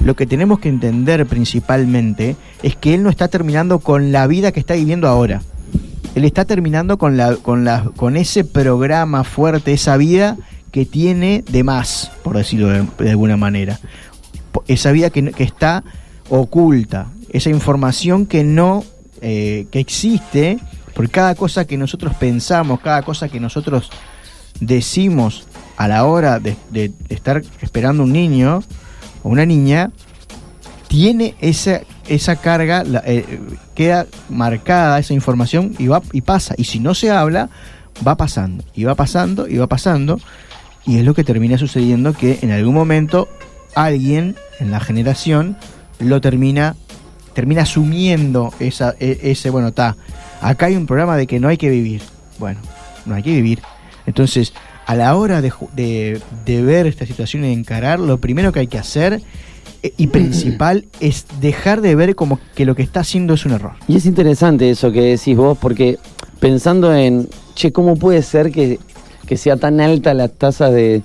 [0.00, 4.52] lo que tenemos que entender principalmente es que él no está terminando con la vida
[4.52, 5.42] que está viviendo ahora.
[6.14, 10.36] Él está terminando con, la, con, la, con ese programa fuerte, esa vida
[10.70, 13.80] que tiene de más, por decirlo de, alguna manera.
[14.66, 15.84] Esa vida que, que está
[16.28, 18.84] oculta, esa información que no,
[19.20, 20.58] eh, que existe,
[20.94, 23.90] por cada cosa que nosotros pensamos, cada cosa que nosotros
[24.60, 26.56] decimos a la hora de
[27.10, 28.62] estar esperando un niño
[29.28, 29.90] una niña,
[30.88, 33.40] tiene esa, esa carga, eh,
[33.74, 36.54] queda marcada esa información y, va, y pasa.
[36.56, 37.48] Y si no se habla,
[38.06, 40.20] va pasando, y va pasando, y va pasando.
[40.86, 43.28] Y es lo que termina sucediendo que en algún momento
[43.74, 45.56] alguien en la generación
[45.98, 46.76] lo termina,
[47.34, 49.96] termina asumiendo esa, e- ese, bueno, está,
[50.40, 52.02] acá hay un programa de que no hay que vivir.
[52.38, 52.60] Bueno,
[53.04, 53.60] no hay que vivir.
[54.06, 54.52] Entonces,
[54.86, 58.60] a la hora de, de, de ver esta situación y de encarar, lo primero que
[58.60, 59.20] hay que hacer
[59.82, 63.52] eh, y principal es dejar de ver como que lo que está haciendo es un
[63.52, 63.72] error.
[63.88, 65.98] Y es interesante eso que decís vos, porque
[66.38, 68.78] pensando en, che, ¿cómo puede ser que,
[69.26, 71.02] que sea tan alta la tasa de,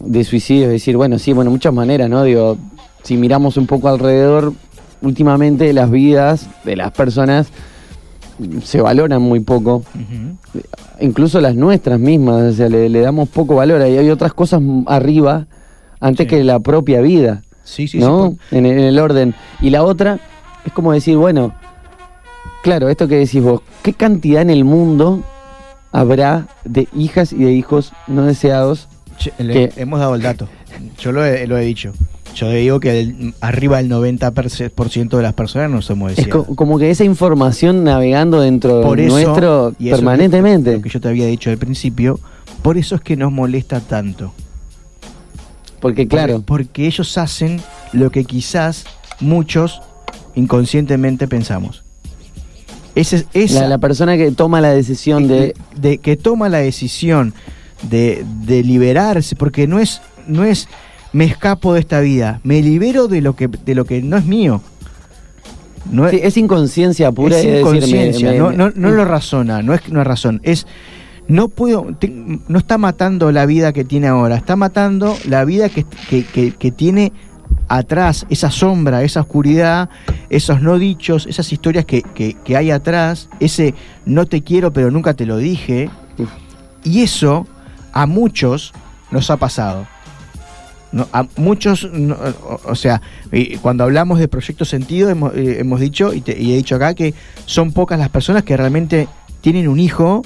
[0.00, 0.66] de suicidio?
[0.66, 2.22] Es decir, bueno, sí, bueno, muchas maneras, ¿no?
[2.22, 2.58] Digo,
[3.02, 4.52] si miramos un poco alrededor,
[5.00, 7.48] últimamente las vidas de las personas
[8.62, 9.82] se valoran muy poco,
[11.00, 13.80] incluso las nuestras mismas, o sea, le, le damos poco valor.
[13.88, 15.46] Y hay otras cosas arriba
[16.00, 16.28] antes Sí.
[16.30, 17.42] que la propia vida.
[17.64, 18.36] Sí, sí, ¿no?
[18.50, 18.56] sí.
[18.56, 19.34] En, el- en el orden.
[19.60, 20.18] Y la otra
[20.64, 21.54] es como decir, bueno,
[22.62, 25.22] claro, esto que decís vos, ¿qué cantidad en el mundo
[25.92, 28.88] habrá de hijas y de hijos no deseados?
[29.18, 30.48] Che, le- que- hemos dado el dato.
[30.98, 31.92] Yo lo he, lo he dicho.
[32.34, 36.46] Yo digo que el- arriba del 90% de las personas no somos Es deseadas.
[36.46, 40.76] co- como que esa información navegando dentro Por eso, nuestro y eso es permanentemente.
[40.76, 42.20] Lo que yo te había dicho al principio,
[42.62, 44.32] por eso es que nos molesta tanto.
[45.80, 47.60] Porque claro, Porque, porque ellos hacen
[47.92, 48.84] lo que quizás
[49.18, 49.80] muchos
[50.34, 51.82] inconscientemente pensamos.
[52.94, 55.54] Ese, esa, la, la persona que toma la decisión de...
[55.76, 57.34] de que toma la decisión
[57.88, 60.68] de, de liberarse, porque no es, no es
[61.12, 64.24] me escapo de esta vida, me libero de lo que, de lo que no es
[64.24, 64.60] mío.
[65.90, 67.38] No Sí, es inconsciencia pura.
[67.38, 70.40] es y decir, me- inconsciencia, me- no, no, no lo razona, no es una razón,
[70.44, 70.66] es
[71.26, 72.08] no puedo, te-
[72.48, 76.52] no está matando la vida que tiene ahora, está matando la vida que, que, que-
[76.52, 77.12] que tiene
[77.68, 79.88] atrás, esa sombra, esa oscuridad,
[80.28, 84.90] esos no dichos, esas historias que, que- que hay atrás, ese no te quiero pero
[84.90, 85.88] nunca te lo dije,
[86.84, 87.46] y eso
[87.92, 88.72] a muchos
[89.10, 89.86] nos ha pasado.
[90.92, 92.16] No, a muchos, no,
[92.64, 93.00] o, sea,
[93.62, 96.94] cuando hablamos de Proyecto Sentido, hemos, eh, hemos dicho, y, te- y he dicho acá,
[96.94, 97.14] que
[97.46, 99.06] son pocas las personas que realmente
[99.40, 100.22] tienen un hijo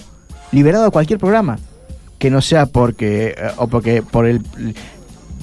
[0.52, 1.58] liberado de cualquier programa.
[2.18, 4.40] Que no sea porque, eh, o porque por el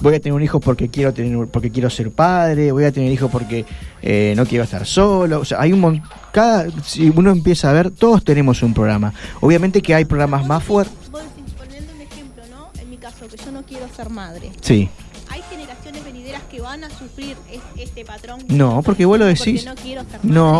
[0.00, 3.12] voy a tener un hijo porque quiero tener porque quiero ser padre, voy a tener
[3.12, 3.64] hijo porque
[4.02, 5.38] eh, no quiero estar solo.
[5.40, 9.12] O sea, hay un mon- cada si uno empieza a ver, todos tenemos un programa.
[9.40, 10.96] Obviamente que hay programas más fuertes.
[11.12, 12.80] Vos decís, poniendo un ejemplo, ¿no?
[12.82, 14.50] En mi caso, que yo no quiero ser madre.
[14.60, 14.88] Sí.
[16.52, 18.40] ¿Hay generaciones venideras que van a sufrir es- este patrón?
[18.48, 19.64] No, porque vos lo decís.
[19.64, 20.02] no quiero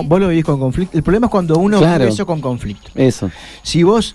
[0.04, 0.96] vos lo vivís con conflicto.
[0.96, 1.98] El problema es cuando uno Claro.
[2.00, 2.90] vive eso con conflicto.
[2.94, 3.30] Eso.
[3.62, 4.14] Si vos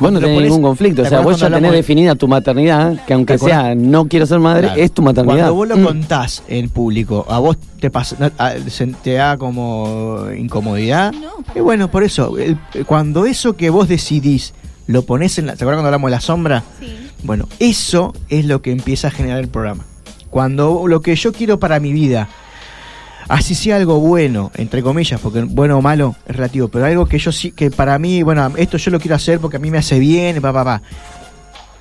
[0.00, 1.02] Vos no tenés ponés- ningún conflicto.
[1.02, 4.26] O ¿te sea, vos ya tenés de- definida tu maternidad, que aunque sea no quiero
[4.26, 4.80] ser madre, Claro.
[4.82, 5.36] es tu maternidad.
[5.50, 5.84] Cuando vos lo Mm.
[5.84, 11.12] contás en público, a vos te pasa, a- se- te da como incomodidad.
[11.12, 14.54] No, y bueno, por eso, el- cuando eso que vos decidís
[14.86, 15.56] lo pones en la.
[15.56, 16.62] ¿Te acuerdas cuando hablamos de la sombra?
[16.78, 16.86] Sí.
[17.24, 19.84] Bueno, eso es lo que empieza a generar el programa.
[20.30, 22.28] Cuando lo que yo quiero para mi vida,
[23.28, 27.18] así sea algo bueno, entre comillas, porque bueno o malo es relativo, pero algo que
[27.18, 29.78] yo sí, que para mí, bueno, esto yo lo quiero hacer porque a mí me
[29.78, 30.82] hace bien, pa, pa, pa.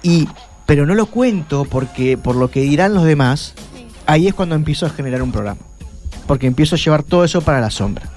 [0.04, 0.28] Y,
[0.66, 3.54] pero no lo cuento porque, por lo que dirán los demás,
[4.06, 5.62] ahí es cuando empiezo a generar un programa.
[6.28, 8.10] Porque empiezo a llevar todo eso para la sombra.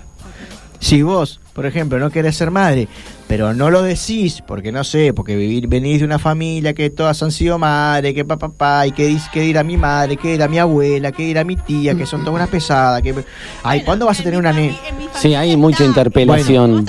[0.81, 2.89] Si vos, por ejemplo, no querés ser madre,
[3.31, 7.23] pero no lo decís, porque no sé, porque vivir, venís de una familia que todas
[7.23, 10.59] han sido madre, que papá, papá, y que, que dirá mi madre, que dirá mi
[10.59, 13.15] abuela, que dirá mi tía, que son todas unas pesadas, que...
[13.63, 14.75] Ay, ¿cuándo vas a en tener una nena?
[15.15, 16.85] Sí, hay mucha interpelación.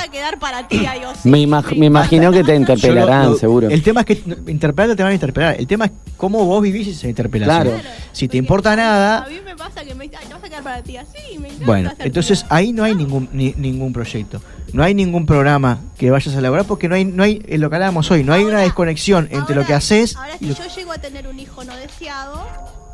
[1.25, 3.69] Me imag- me imagino que te interpelarán, seguro.
[3.69, 5.55] El tema es que interpelar te van a interpelar.
[5.59, 7.63] El tema es cómo vos vivís esa interpelación.
[7.75, 7.79] Claro.
[8.13, 10.49] Si te importa nada- A mí me pasa que me dicen, "Ay, te vas a
[10.49, 11.37] quedar para ti así.
[11.37, 12.47] Me Bueno, entonces tía".
[12.49, 14.41] ahí no hay ningún ni- ningún proyecto,
[14.73, 17.75] no hay ningún programa que vayas a elaborar porque no hay no hay lo que
[17.75, 20.55] hablábamos hoy, no hay una desconexión entre lo ahora- que haces Ahora, y si lo-
[20.55, 22.45] yo llego a tener un hijo no deseado,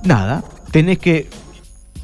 [0.03, 0.43] nada.
[0.71, 1.27] Tenés que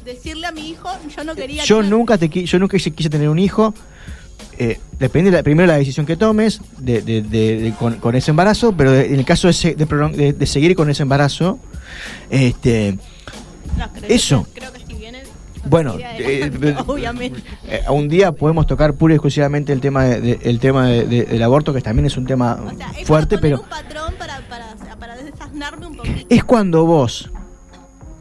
[0.04, 1.64] decirle a mi hijo, yo no quería.
[1.64, 3.74] yo nunca te yo nunca quise, tener un hijo.
[4.58, 7.96] eh, depende de la, primero de la decisión que tomes de, de- de- de- con,
[7.96, 11.58] con ese embarazo, pero en el caso de, de seguir con ese embarazo,
[12.30, 12.96] este
[13.76, 14.46] No, creo eso.
[14.54, 14.83] Creo que.
[15.66, 17.40] Bueno, eh, eh, obviamente.
[17.66, 21.06] eh, un día podemos tocar pura y exclusivamente el tema de- de- el tema de-
[21.06, 24.14] de- del aborto, que también es un tema O sea, es fuerte, pero un patrón
[24.18, 26.26] para, para, para desasnarme un poquito.
[26.28, 27.30] es cuando vos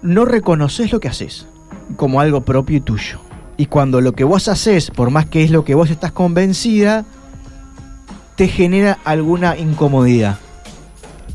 [0.01, 1.47] no reconoces lo que haces
[1.97, 3.19] como algo propio y tuyo.
[3.55, 7.05] Y cuando lo que vos haces, por más que es lo que vos estás convencida,
[8.35, 10.39] te genera alguna incomodidad.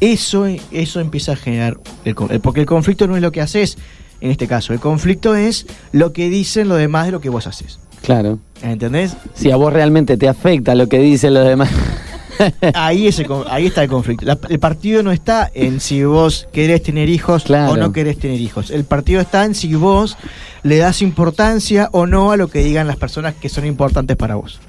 [0.01, 3.79] Eso, eso empieza a generar, el, porque el conflicto no es lo que haces,
[4.21, 7.47] en este caso, el conflicto es lo que dicen los demás de lo que vos
[7.47, 7.79] haces.
[8.03, 8.39] Claro.
[8.63, 9.17] ¿Entendés?
[9.35, 11.69] Si a vos realmente te afecta lo que dicen los demás.
[12.75, 14.25] Ahí, está el conflicto.
[14.25, 17.73] La- el partido no está en si vos querés tener hijos Claro.
[17.73, 18.71] o no querés tener hijos.
[18.71, 20.17] El partido está en si vos
[20.63, 24.37] le das importancia o no a lo que digan las personas que son importantes para
[24.37, 24.61] vos.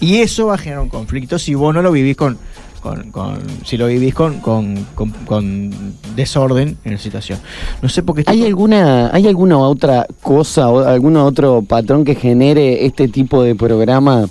[0.00, 2.38] Y eso va a generar un conflicto si vos no lo vivís con,
[2.80, 4.84] con, con- si lo vivís con, con,
[5.26, 7.38] con- desorden en la situación.
[7.82, 12.04] No sé por qué estoy ¿Hay alguna, ¿Hay alguna otra cosa o algún otro patrón
[12.04, 14.26] que genere este tipo de programa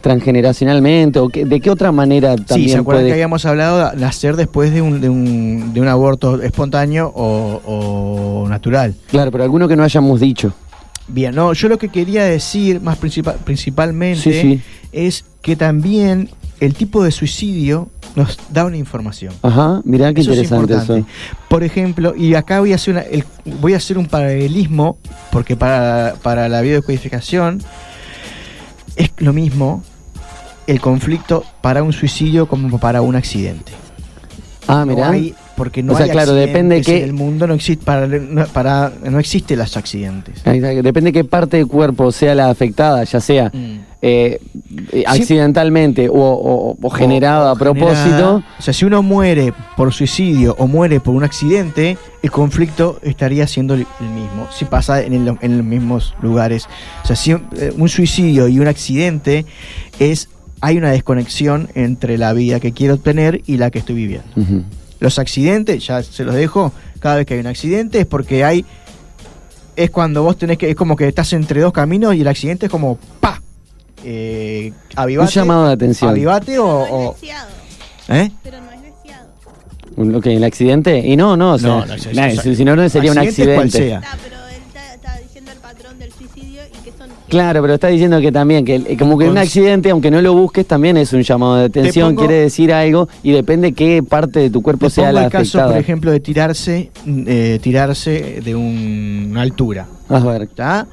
[0.00, 1.18] transgeneracionalmente?
[1.18, 3.06] ¿O qué- de qué otra manera Sí, ¿se también acuerdan puede...?
[3.08, 7.60] que habíamos hablado de nacer después de un, de un, de un aborto espontáneo o,
[8.44, 8.94] o natural?
[9.10, 10.52] Claro, pero alguno que no hayamos dicho.
[11.08, 14.60] Bien, no, yo lo que quería decir más principal, principalmente Sí, sí.
[14.92, 16.28] es que también
[16.60, 19.32] el tipo de suicidio nos da una información.
[19.42, 21.06] Ajá, mirá qué Eso interesante eso.
[21.48, 23.24] Por ejemplo, y acá voy a hacer una, el-
[23.60, 24.98] voy a hacer un paralelismo
[25.30, 27.62] porque para, para la biodecodificación
[28.96, 29.82] es lo mismo
[30.66, 33.72] el conflicto para un suicidio como para un accidente.
[34.66, 35.10] Ah, No mirá.
[35.10, 38.46] hay- porque no O sea, hay claro, depende en el mundo no existe para, no,
[38.46, 40.44] para no existe los accidentes.
[40.44, 43.78] Depende qué parte del cuerpo sea la afectada, ya sea Mm.
[44.00, 44.38] Eh,
[45.06, 47.96] accidentalmente o, o- o generada O- a propósito.
[48.04, 48.44] generada.
[48.58, 53.46] O sea, si uno muere por suicidio o muere por un accidente, el conflicto estaría
[53.46, 54.46] siendo el mismo.
[54.56, 56.66] Si pasa en, el- en los mismos lugares.
[57.02, 57.40] O sea, si eh,
[57.76, 59.44] un suicidio y un accidente
[59.98, 60.28] es.
[60.60, 64.26] Hay una desconexión entre la vida que quiero tener y la que estoy viviendo.
[64.98, 68.64] Los accidentes, ya se los dejo, cada vez que hay un accidente es porque hay.
[69.76, 70.68] Es cuando vos tenés que.
[70.70, 72.98] Es como que estás entre dos caminos y el accidente es como.
[73.20, 73.40] ¡Pa!
[74.04, 76.10] Eh, Un avivate, llamado de atención.
[76.10, 76.66] avivate o.
[76.66, 77.16] O-
[78.08, 78.30] ¿Eh?
[78.42, 79.28] pero no es deseado.
[79.96, 80.98] Un- ok, el accidente.
[80.98, 82.38] Y no, no, o sea, No, no, sí, sí, nah, sí.
[82.42, 83.88] si, si no, no sería un Accidente cual accidente.
[83.90, 83.98] sea.
[83.98, 87.08] Está, pero él está, está diciendo el patrón del suicidio y que son...
[87.28, 90.22] Claro, pero está diciendo que también, que el- como que un Cons- accidente, aunque no
[90.22, 94.02] lo busques, también es un llamado de atención, pongo- quiere decir algo y depende qué
[94.02, 95.68] parte de tu cuerpo Te sea pongo la el caso, afectada.
[95.72, 99.86] por ejemplo, de tirarse, eh, tirarse de un- una altura.
[100.08, 100.86] A ver, ¿Está?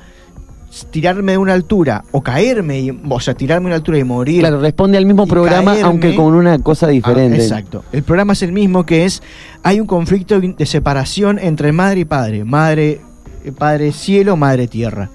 [0.91, 4.39] Tirarme de una altura o caerme, y- o sea, tirarme de una altura y morir.
[4.41, 7.37] claro, responde al mismo programa, caerme- aunque con una cosa Ah, diferente.
[7.37, 7.83] exacto.
[7.93, 9.23] El programa es el mismo que es,
[9.63, 12.43] hay un conflicto de separación entre madre y padre.
[12.43, 12.99] Madre,
[13.45, 15.09] eh, padre cielo, madre tierra.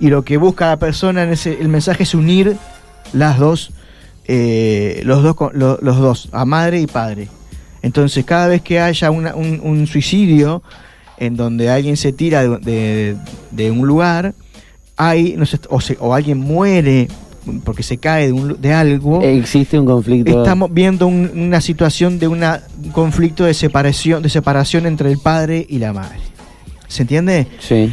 [0.00, 2.56] Y lo que busca la persona en ese, el mensaje es unir
[3.12, 3.72] las dos,
[4.26, 7.28] eh, los dos, lo- los dos, a madre y padre.
[7.82, 10.62] Entonces, cada vez que haya una- un, un suicidio
[11.18, 13.16] en donde alguien se tira de, de-
[13.50, 14.32] de un lugar,
[15.02, 17.08] hay, no sé, o, se- o alguien muere
[17.64, 20.42] porque se cae de, un lu- de algo, Existe un conflicto.
[20.42, 25.18] estamos viendo un- una situación de una, un conflicto de separación, de separación entre el
[25.18, 26.18] padre y la madre.
[26.86, 27.46] ¿Se entiende?
[27.60, 27.90] Sí.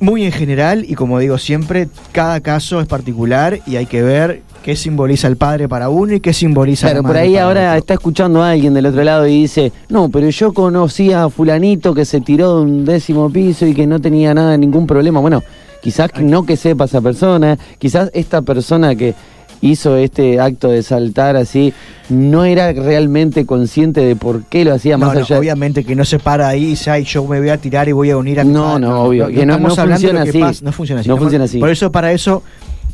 [0.00, 4.42] Muy en general, y como digo siempre, cada caso es particular y hay que ver
[4.62, 7.44] qué simboliza el padre para uno y qué simboliza Claro, la por madre ahí para
[7.44, 7.78] ahora otro.
[7.78, 11.94] está escuchando a alguien del otro lado y dice, no, pero yo conocí a fulanito
[11.94, 15.20] que se tiró de un décimo piso y que no tenía nada, ningún problema.
[15.20, 15.42] Bueno,
[15.82, 19.14] quizás que no que sepa esa persona, quizás esta persona que
[19.60, 21.72] hizo este acto de saltar así,
[22.10, 25.38] no era realmente consciente de por qué lo hacía No, más no, allá.
[25.38, 27.92] obviamente que no se para ahí y dice, ay, yo me voy a tirar y
[27.92, 28.80] voy a unir a mi No, padre".
[28.82, 30.38] no, obvio, que no- estamos no funciona que así.
[30.40, 31.08] pasa, No funciona así.
[31.08, 31.58] No Por- funciona así.
[31.58, 32.44] Por eso, para eso,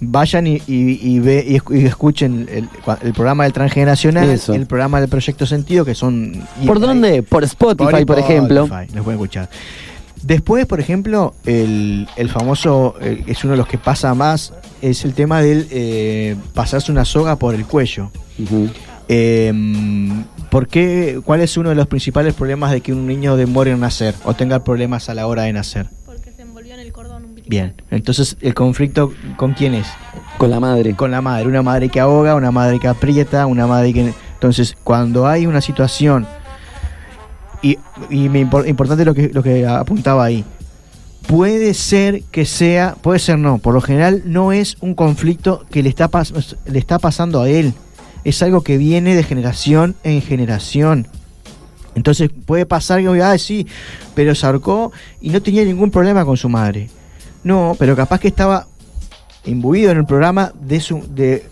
[0.06, 2.68] vayan y, y- y ve, y, escu- y escuchen el,
[3.02, 4.54] el programa del Transgeneracional, Eso.
[4.54, 6.32] el programa del Proyecto Sentido, que son...
[6.62, 7.22] y- ¿Por dónde?
[7.22, 8.64] Por Spotify, por, ejemplo.
[8.64, 9.48] Spotify, los pueden escuchar.
[10.22, 15.04] Después, por ejemplo, el, el famoso, eh, es uno de los que pasa más, es
[15.04, 18.10] el tema del eh, pasarse una soga por el cuello.
[19.08, 19.52] Eh,
[20.50, 23.80] ¿por qué, ¿Cuál es uno de los principales problemas de que un niño demore en
[23.80, 25.88] nacer o tenga problemas a la hora de nacer?
[26.06, 27.33] Porque se envolvió en el cordón umbilical.
[27.46, 29.86] Bien, entonces el conflicto con quién es?
[30.38, 30.94] Con la madre.
[30.94, 34.14] Con la madre, una madre que ahoga, una madre que aprieta, una madre que...
[34.34, 36.26] Entonces, cuando hay una situación,
[37.62, 37.78] y,
[38.10, 40.44] y me impor- importante lo que, lo que apuntaba ahí,
[41.26, 45.82] puede ser que sea, puede ser no, por lo general no es un conflicto que
[45.82, 47.72] le está, pas- le está pasando a él,
[48.24, 51.08] es algo que viene de generación en generación.
[51.94, 53.66] Entonces puede pasar que, ah, sí,
[54.14, 56.90] pero se ahorcó y no tenía ningún problema con su madre.
[57.44, 58.66] No, pero capaz que estaba
[59.44, 61.46] imbuido en el programa de su de,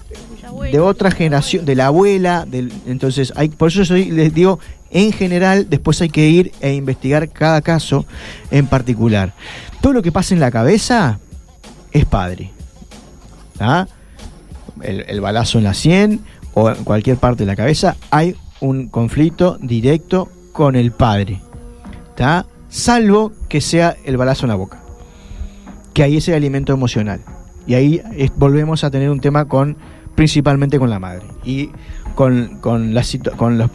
[0.73, 4.59] de otra generación, de la abuela, del, entonces hay, por eso soy, les digo,
[4.91, 8.07] en general, después hay que ir e investigar cada caso
[8.51, 9.33] en particular.
[9.81, 11.19] Todo lo que pasa en la cabeza
[11.93, 12.51] es padre.
[13.61, 13.87] ¿Ah?
[14.83, 16.21] El, el balazo en la 100
[16.55, 21.41] o en cualquier parte de la cabeza, hay un conflicto directo con el padre.
[22.17, 22.47] ¿Tá?
[22.69, 24.82] Salvo que sea el balazo en la boca.
[25.93, 27.21] Que ahí es el alimento emocional.
[27.67, 28.03] Y ahí
[28.37, 29.77] volvemos a tener un tema con
[30.15, 31.25] principalmente con la madre.
[31.45, 31.71] Y
[32.15, 33.03] con, con, la,
[33.37, 33.71] con,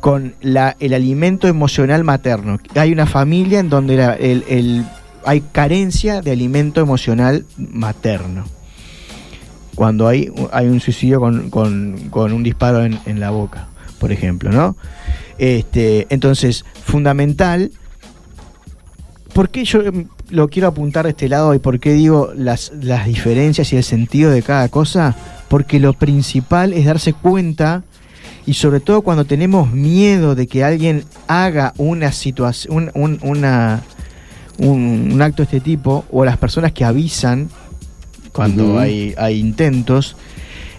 [0.00, 2.58] con la, el alimento emocional materno.
[2.74, 4.84] Hay una familia en donde el- el-
[5.24, 8.44] hay carencia de alimento emocional materno.
[9.74, 13.66] cuando hay, hay un suicidio con, con- un disparo en, en la boca,
[13.98, 14.76] por ejemplo, ¿no?
[15.38, 17.70] Este, entonces, fundamental.
[19.34, 19.80] ¿Por qué yo
[20.30, 23.84] lo quiero apuntar de este lado y por qué digo las, las diferencias y el
[23.84, 25.14] sentido de cada cosa?
[25.48, 27.84] Porque lo principal es darse cuenta
[28.46, 33.82] y sobre todo cuando tenemos miedo de que alguien haga una situación, un, un- una,
[34.58, 37.48] un, un acto de este tipo, o las personas que avisan
[38.32, 40.16] cuando hay, hay intentos,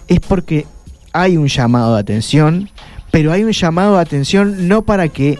[0.06, 0.66] es porque
[1.12, 2.70] hay un llamado de atención,
[3.10, 5.38] pero hay un llamado de atención no para que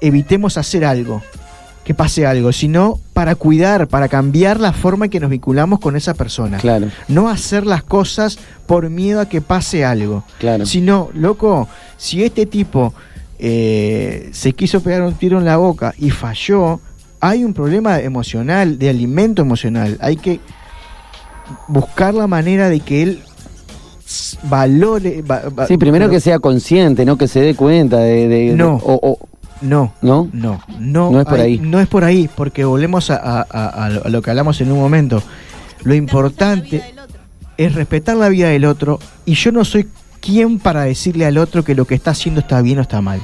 [0.00, 1.22] evitemos hacer algo,
[1.84, 5.96] que pase algo, sino para cuidar, para cambiar la forma en que nos vinculamos con
[5.96, 6.58] esa persona.
[6.58, 10.22] Claro, No hacer las cosas por miedo a que pase algo.
[10.38, 10.64] claro.
[10.64, 11.66] Sino, loco,
[11.96, 12.94] si este tipo
[13.40, 16.78] eh, se quiso pegar un tiro en la boca y falló,
[17.18, 19.98] hay un problema emocional, de alimento emocional.
[20.00, 20.38] Hay que
[21.66, 23.22] buscar la manera de que él
[24.44, 25.22] valore.
[25.22, 28.28] va- va- Sí, primero pero- que sea consciente, no que se dé cuenta de...
[28.28, 28.74] de- de- No.
[28.76, 29.18] o- o-
[29.60, 30.28] No, ¿No?
[30.32, 31.10] no, no.
[31.10, 31.58] No es por hay- ahí.
[31.58, 34.78] No es por ahí, porque volvemos a, a- a- a lo- que hablamos en un
[34.78, 35.22] momento.
[35.84, 36.82] Lo importante
[37.56, 39.88] es respetar la vida del otro y yo no soy
[40.20, 43.20] quien para decirle al otro que lo que está haciendo está bien o está mal.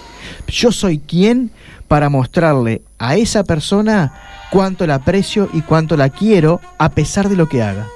[0.48, 1.50] Yo soy quien
[1.88, 4.12] para mostrarle a esa persona
[4.50, 7.86] cuánto la aprecio y cuánto la quiero a pesar de lo que haga.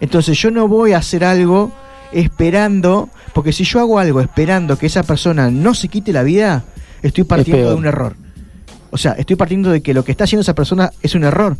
[0.00, 1.72] Entonces yo no voy a hacer algo
[2.12, 6.64] esperando, porque si yo hago algo esperando que esa persona no se quite la vida,
[7.06, 8.16] estoy partiendo de un error.
[8.90, 11.56] O sea, estoy partiendo de que lo que está haciendo esa persona es un error.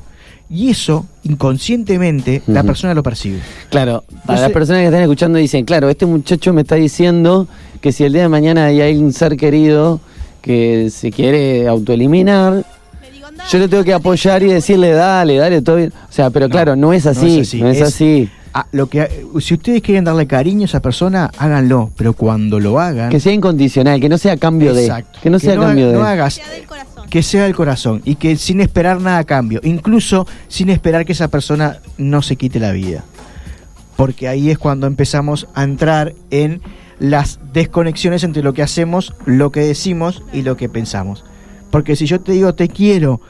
[0.49, 3.40] Y eso, inconscientemente, la persona lo percibe.
[3.70, 7.49] Claro, para Entonces- las personas que están escuchando dicen, claro, este muchacho me está diciendo
[7.80, 10.01] que si el día de mañana hay un ser querido
[10.42, 12.64] que se quiere autoeliminar,
[13.03, 15.92] Le digo, "Andá, yo le tengo que apoyar y decirle, dale, dale, todo bien.
[16.09, 18.30] O sea, pero No, claro, no es no es así, así, no es es- así.
[18.59, 21.91] Ah, lo que, si ustedes quieren darle cariño a esa persona, háganlo.
[21.95, 25.13] Pero cuando lo hagan, Que sea incondicional, que no sea a cambio Exacto.
[25.19, 25.23] de.
[25.23, 25.95] Que no sea a cambio ha- de.
[25.99, 27.05] no hagas sea del corazón.
[27.11, 31.13] que sea el corazón y que sin esperar nada a cambio, incluso sin esperar que
[31.13, 33.05] esa persona no se quite la vida.
[33.95, 36.63] Porque ahí es cuando empezamos a entrar en
[36.99, 41.25] las desconexiones entre lo que hacemos, lo que decimos y lo que pensamos.
[41.71, 43.21] Porque si yo te digo te quiero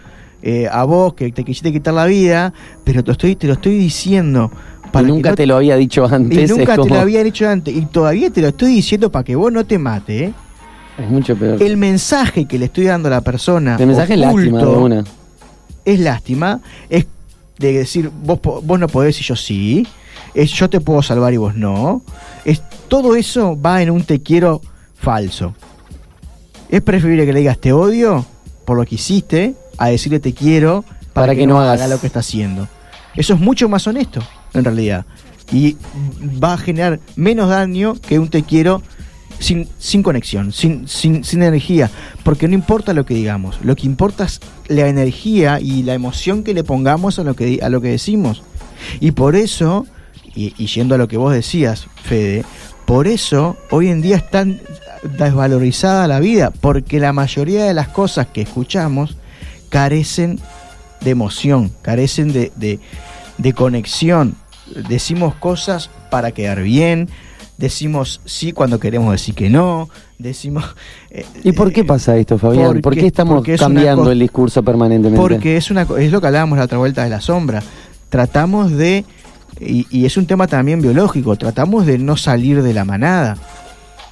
[0.42, 2.52] eh, a vos que te quisiste quitar la vida,
[2.84, 4.52] pero te, estoy, te lo estoy diciendo
[5.00, 6.38] Y que nunca no te lo había dicho y antes.
[6.38, 9.36] es nunca te lo había dicho antes y todavía te lo estoy diciendo para que
[9.36, 10.24] vos no te mate.
[10.24, 10.34] ¿eh?
[10.98, 11.62] Es mucho peor.
[11.62, 14.84] El mensaje que le estoy dando a la persona El mensaje es lástima de oculto,
[14.84, 15.04] una.
[15.84, 17.06] es lástima, es
[17.58, 19.86] de decir, vos, vos no podés y yo sí,
[20.34, 22.02] es yo te puedo salvar y vos no.
[22.44, 24.60] Es, todo eso va en un te quiero
[24.94, 25.54] falso.
[26.68, 28.24] Es preferible que le digas te odio
[28.64, 32.20] por lo que hiciste a decirle te quiero para, que, no haga lo que está
[32.20, 32.68] haciendo.
[33.14, 34.20] Eso es mucho más honesto,
[34.58, 35.04] en realidad.
[35.52, 35.76] Y
[36.42, 38.82] va a generar menos daño que un te quiero
[39.38, 41.90] sin, sin conexión, sin, sin, sin energía.
[42.24, 46.42] Porque no importa lo que digamos, lo que importa es la energía y la emoción
[46.42, 48.42] que le pongamos a lo que, a lo que decimos.
[49.00, 49.86] Y por eso,
[50.34, 52.44] y, y yendo a lo que vos decías, Fede,
[52.84, 54.60] por eso hoy en día es tan
[55.18, 59.16] desvalorizada la vida, porque la mayoría de las cosas que escuchamos
[59.68, 60.40] carecen
[61.00, 62.80] de emoción, carecen de, de-
[63.38, 64.34] de conexión.
[64.88, 67.08] Decimos cosas para quedar bien,
[67.58, 69.88] decimos sí cuando queremos decir que no,
[70.18, 70.64] decimos...
[71.10, 72.66] eh, ¿Y por qué eh, pasa esto, Fabián?
[72.74, 75.20] ¿Por porque- qué estamos porque es una cambiando el discurso permanentemente?
[75.20, 77.62] porque es una co- es lo que hablábamos la otra vuelta de la sombra.
[78.10, 79.04] Tratamos de
[79.60, 83.36] y, y es un tema también biológico, tratamos de no salir de la manada.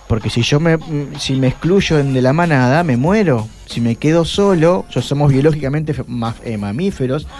[0.08, 3.48] Porque si yo me mm, si me excluyo de la manada, me muero.
[3.66, 5.94] Si me quedo solo, yo somos biológicamente
[6.44, 7.24] eh, mamíferos.
[7.26, 7.30] No,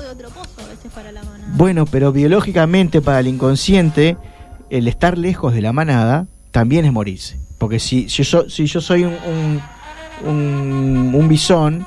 [0.00, 1.52] de otro pozo a veces para la manada.
[1.54, 4.16] Bueno, pero biológicamente para el inconsciente,
[4.70, 7.38] el estar lejos de la manada también es morirse.
[7.58, 11.86] Porque si, si, yo, si yo soy un, un, un- un bisón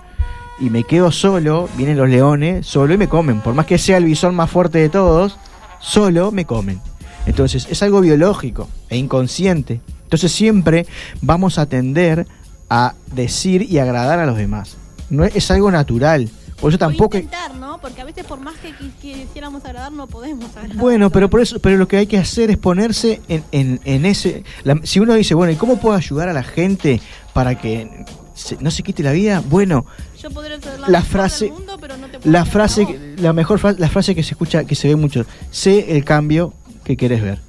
[0.60, 3.42] y me quedo solo, vienen los leones solo y me comen.
[3.42, 5.38] Por más que sea el bisón más fuerte de todos,
[5.80, 6.80] solo me comen.
[7.26, 9.82] Entonces es algo biológico e inconsciente.
[10.04, 10.86] Entonces siempre
[11.22, 12.26] vamos a tender
[12.70, 14.78] a decir y agradar a los demás.
[15.10, 16.30] No es, es algo natural.
[16.60, 17.18] Por eso tampoco...
[17.18, 17.80] intentar, ¿no?
[17.82, 20.78] Porque a veces por más que qui- quisiéramos agradar, no podemos agradar.
[20.78, 24.06] Bueno, pero por eso, pero lo que hay que hacer es ponerse en, en, en
[24.06, 24.44] ese.
[24.64, 27.02] la- si uno dice, bueno, ¿y cómo puedo ayudar a la gente
[27.34, 29.44] para que se- no se quite la vida?
[29.48, 29.86] Bueno,
[30.22, 32.96] Yo podré ser la frase- del mundo, pero no te puedo la frase, vos.
[33.18, 36.54] la mejor frase, la frase que se escucha, que se ve mucho, sé el cambio
[36.86, 37.42] que querés ver.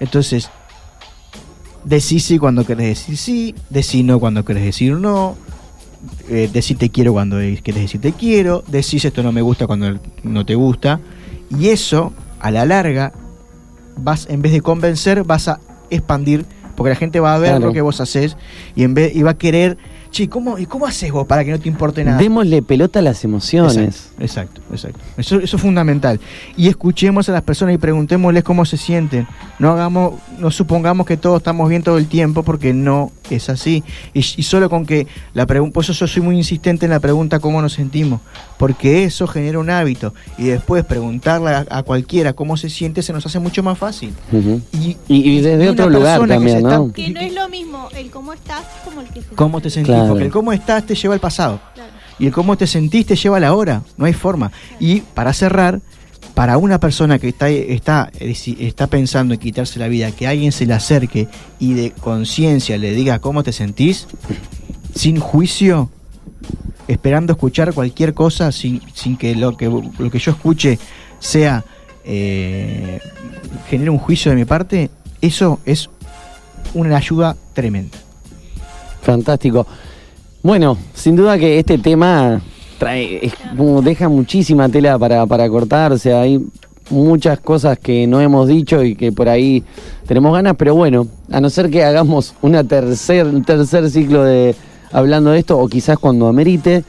[0.00, 0.48] Entonces,
[1.84, 5.36] decí sí cuando querés decir sí, decí no cuando querés decir no,
[6.28, 9.98] eh, decí te quiero cuando querés decir te quiero, decís esto no me gusta cuando
[10.22, 11.00] no te gusta,
[11.50, 13.12] y eso, a la larga,
[13.96, 16.44] vas, en vez de convencer, vas a expandir,
[16.76, 17.66] porque la gente va a ver Claro.
[17.66, 18.36] lo que vos haces
[18.74, 19.76] y en vez y va a querer,
[20.12, 22.18] che, ¿cómo, ¿y cómo haces vos para que no te importe nada?
[22.18, 24.10] Démosle pelota a las emociones.
[24.20, 25.00] Exacto, exacto, exacto.
[25.16, 26.20] Eso, eso es fundamental.
[26.56, 29.26] Y escuchemos a las personas y preguntémosles cómo se sienten.
[29.58, 33.82] No hagamos, no supongamos que todos estamos bien todo el tiempo porque no es así.
[34.12, 37.00] Y, y solo con que la pregunta, por eso yo soy muy insistente en la
[37.00, 38.20] pregunta cómo nos sentimos,
[38.58, 43.12] porque eso genera un hábito y después preguntarle a, a cualquiera cómo se siente se
[43.14, 44.12] nos hace mucho más fácil.
[44.72, 46.86] Y, Y, y desde otro lugar persona que también, se ¿no?
[46.86, 49.70] está- Que no es lo mismo el cómo estás como el que se ¿Cómo te
[49.70, 49.94] sentís?
[49.94, 50.01] Claro.
[50.08, 51.60] Porque el cómo estás te lleva al pasado.
[51.74, 51.90] Claro.
[52.18, 54.52] Y el cómo te sentís te lleva a la hora, no hay forma.
[54.78, 55.80] Y para cerrar,
[56.34, 60.66] para una persona que está, está, está pensando en quitarse la vida, que alguien se
[60.66, 61.28] le acerque
[61.58, 64.06] y de conciencia le diga cómo te sentís,
[64.94, 65.90] sin juicio,
[66.88, 70.78] esperando escuchar cualquier cosa, sin, sin que, lo que lo que yo escuche
[71.18, 71.64] sea
[72.04, 73.00] eh,
[73.68, 74.90] genere un juicio de mi parte,
[75.20, 75.88] eso es
[76.74, 77.98] una ayuda tremenda.
[79.02, 79.66] Fantástico.
[80.42, 82.40] Bueno, sin duda que este tema
[82.78, 86.12] trae, es como deja muchísima tela para, para cortarse.
[86.14, 86.44] Hay
[86.90, 89.62] muchas cosas que no hemos dicho y que por ahí
[90.06, 94.54] tenemos ganas, pero bueno, a no ser que hagamos una tercer, un tercer ciclo de
[94.90, 96.84] hablando de esto, o quizás cuando amerite,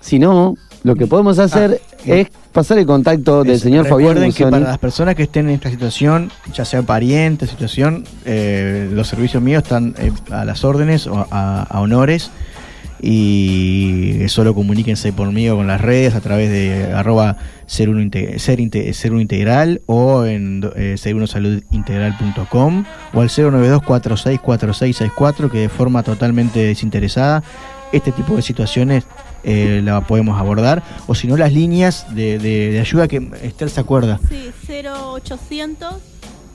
[0.00, 0.54] si no,
[0.84, 4.44] lo que podemos hacer Ah, es pasar el contacto del Es- señor Fabián Recuerden que
[4.44, 9.42] para las personas que estén en esta situación, ya sea pariente, situación, eh, los servicios
[9.42, 12.30] míos están eh, a las órdenes o a, a honores
[13.00, 17.36] y solo comuníquense por mí o con las redes a través de arroba
[17.66, 22.84] ser uno, inte- ser, inte- ser uno integral o en eh, serunosaludintegral.com
[23.14, 27.42] o al 092 464664 que de forma totalmente desinteresada
[27.92, 29.04] este tipo de situaciones
[29.44, 30.82] eh, la podemos abordar.
[31.06, 34.20] O si no las líneas de ayuda que Esther se acuerda.
[34.28, 35.94] Sí, 0800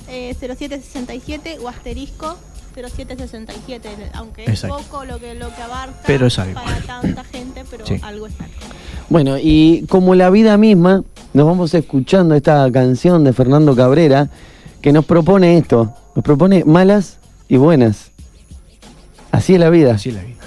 [0.10, 2.38] eh, 0767 o asterisco
[2.74, 6.56] 0767, aunque es poco lo que, lo que abarca Pero es algo.
[6.56, 8.00] para tanta gente, pero Sí.
[8.02, 8.54] algo es algo.
[9.10, 11.04] Bueno, y como la vida misma,
[11.34, 14.30] nos vamos escuchando esta canción de Fernando Cabrera
[14.82, 17.18] que nos propone esto, nos propone malas
[17.48, 18.12] y buenas.
[19.32, 19.94] Así es la vida.
[19.94, 20.43] así es la vida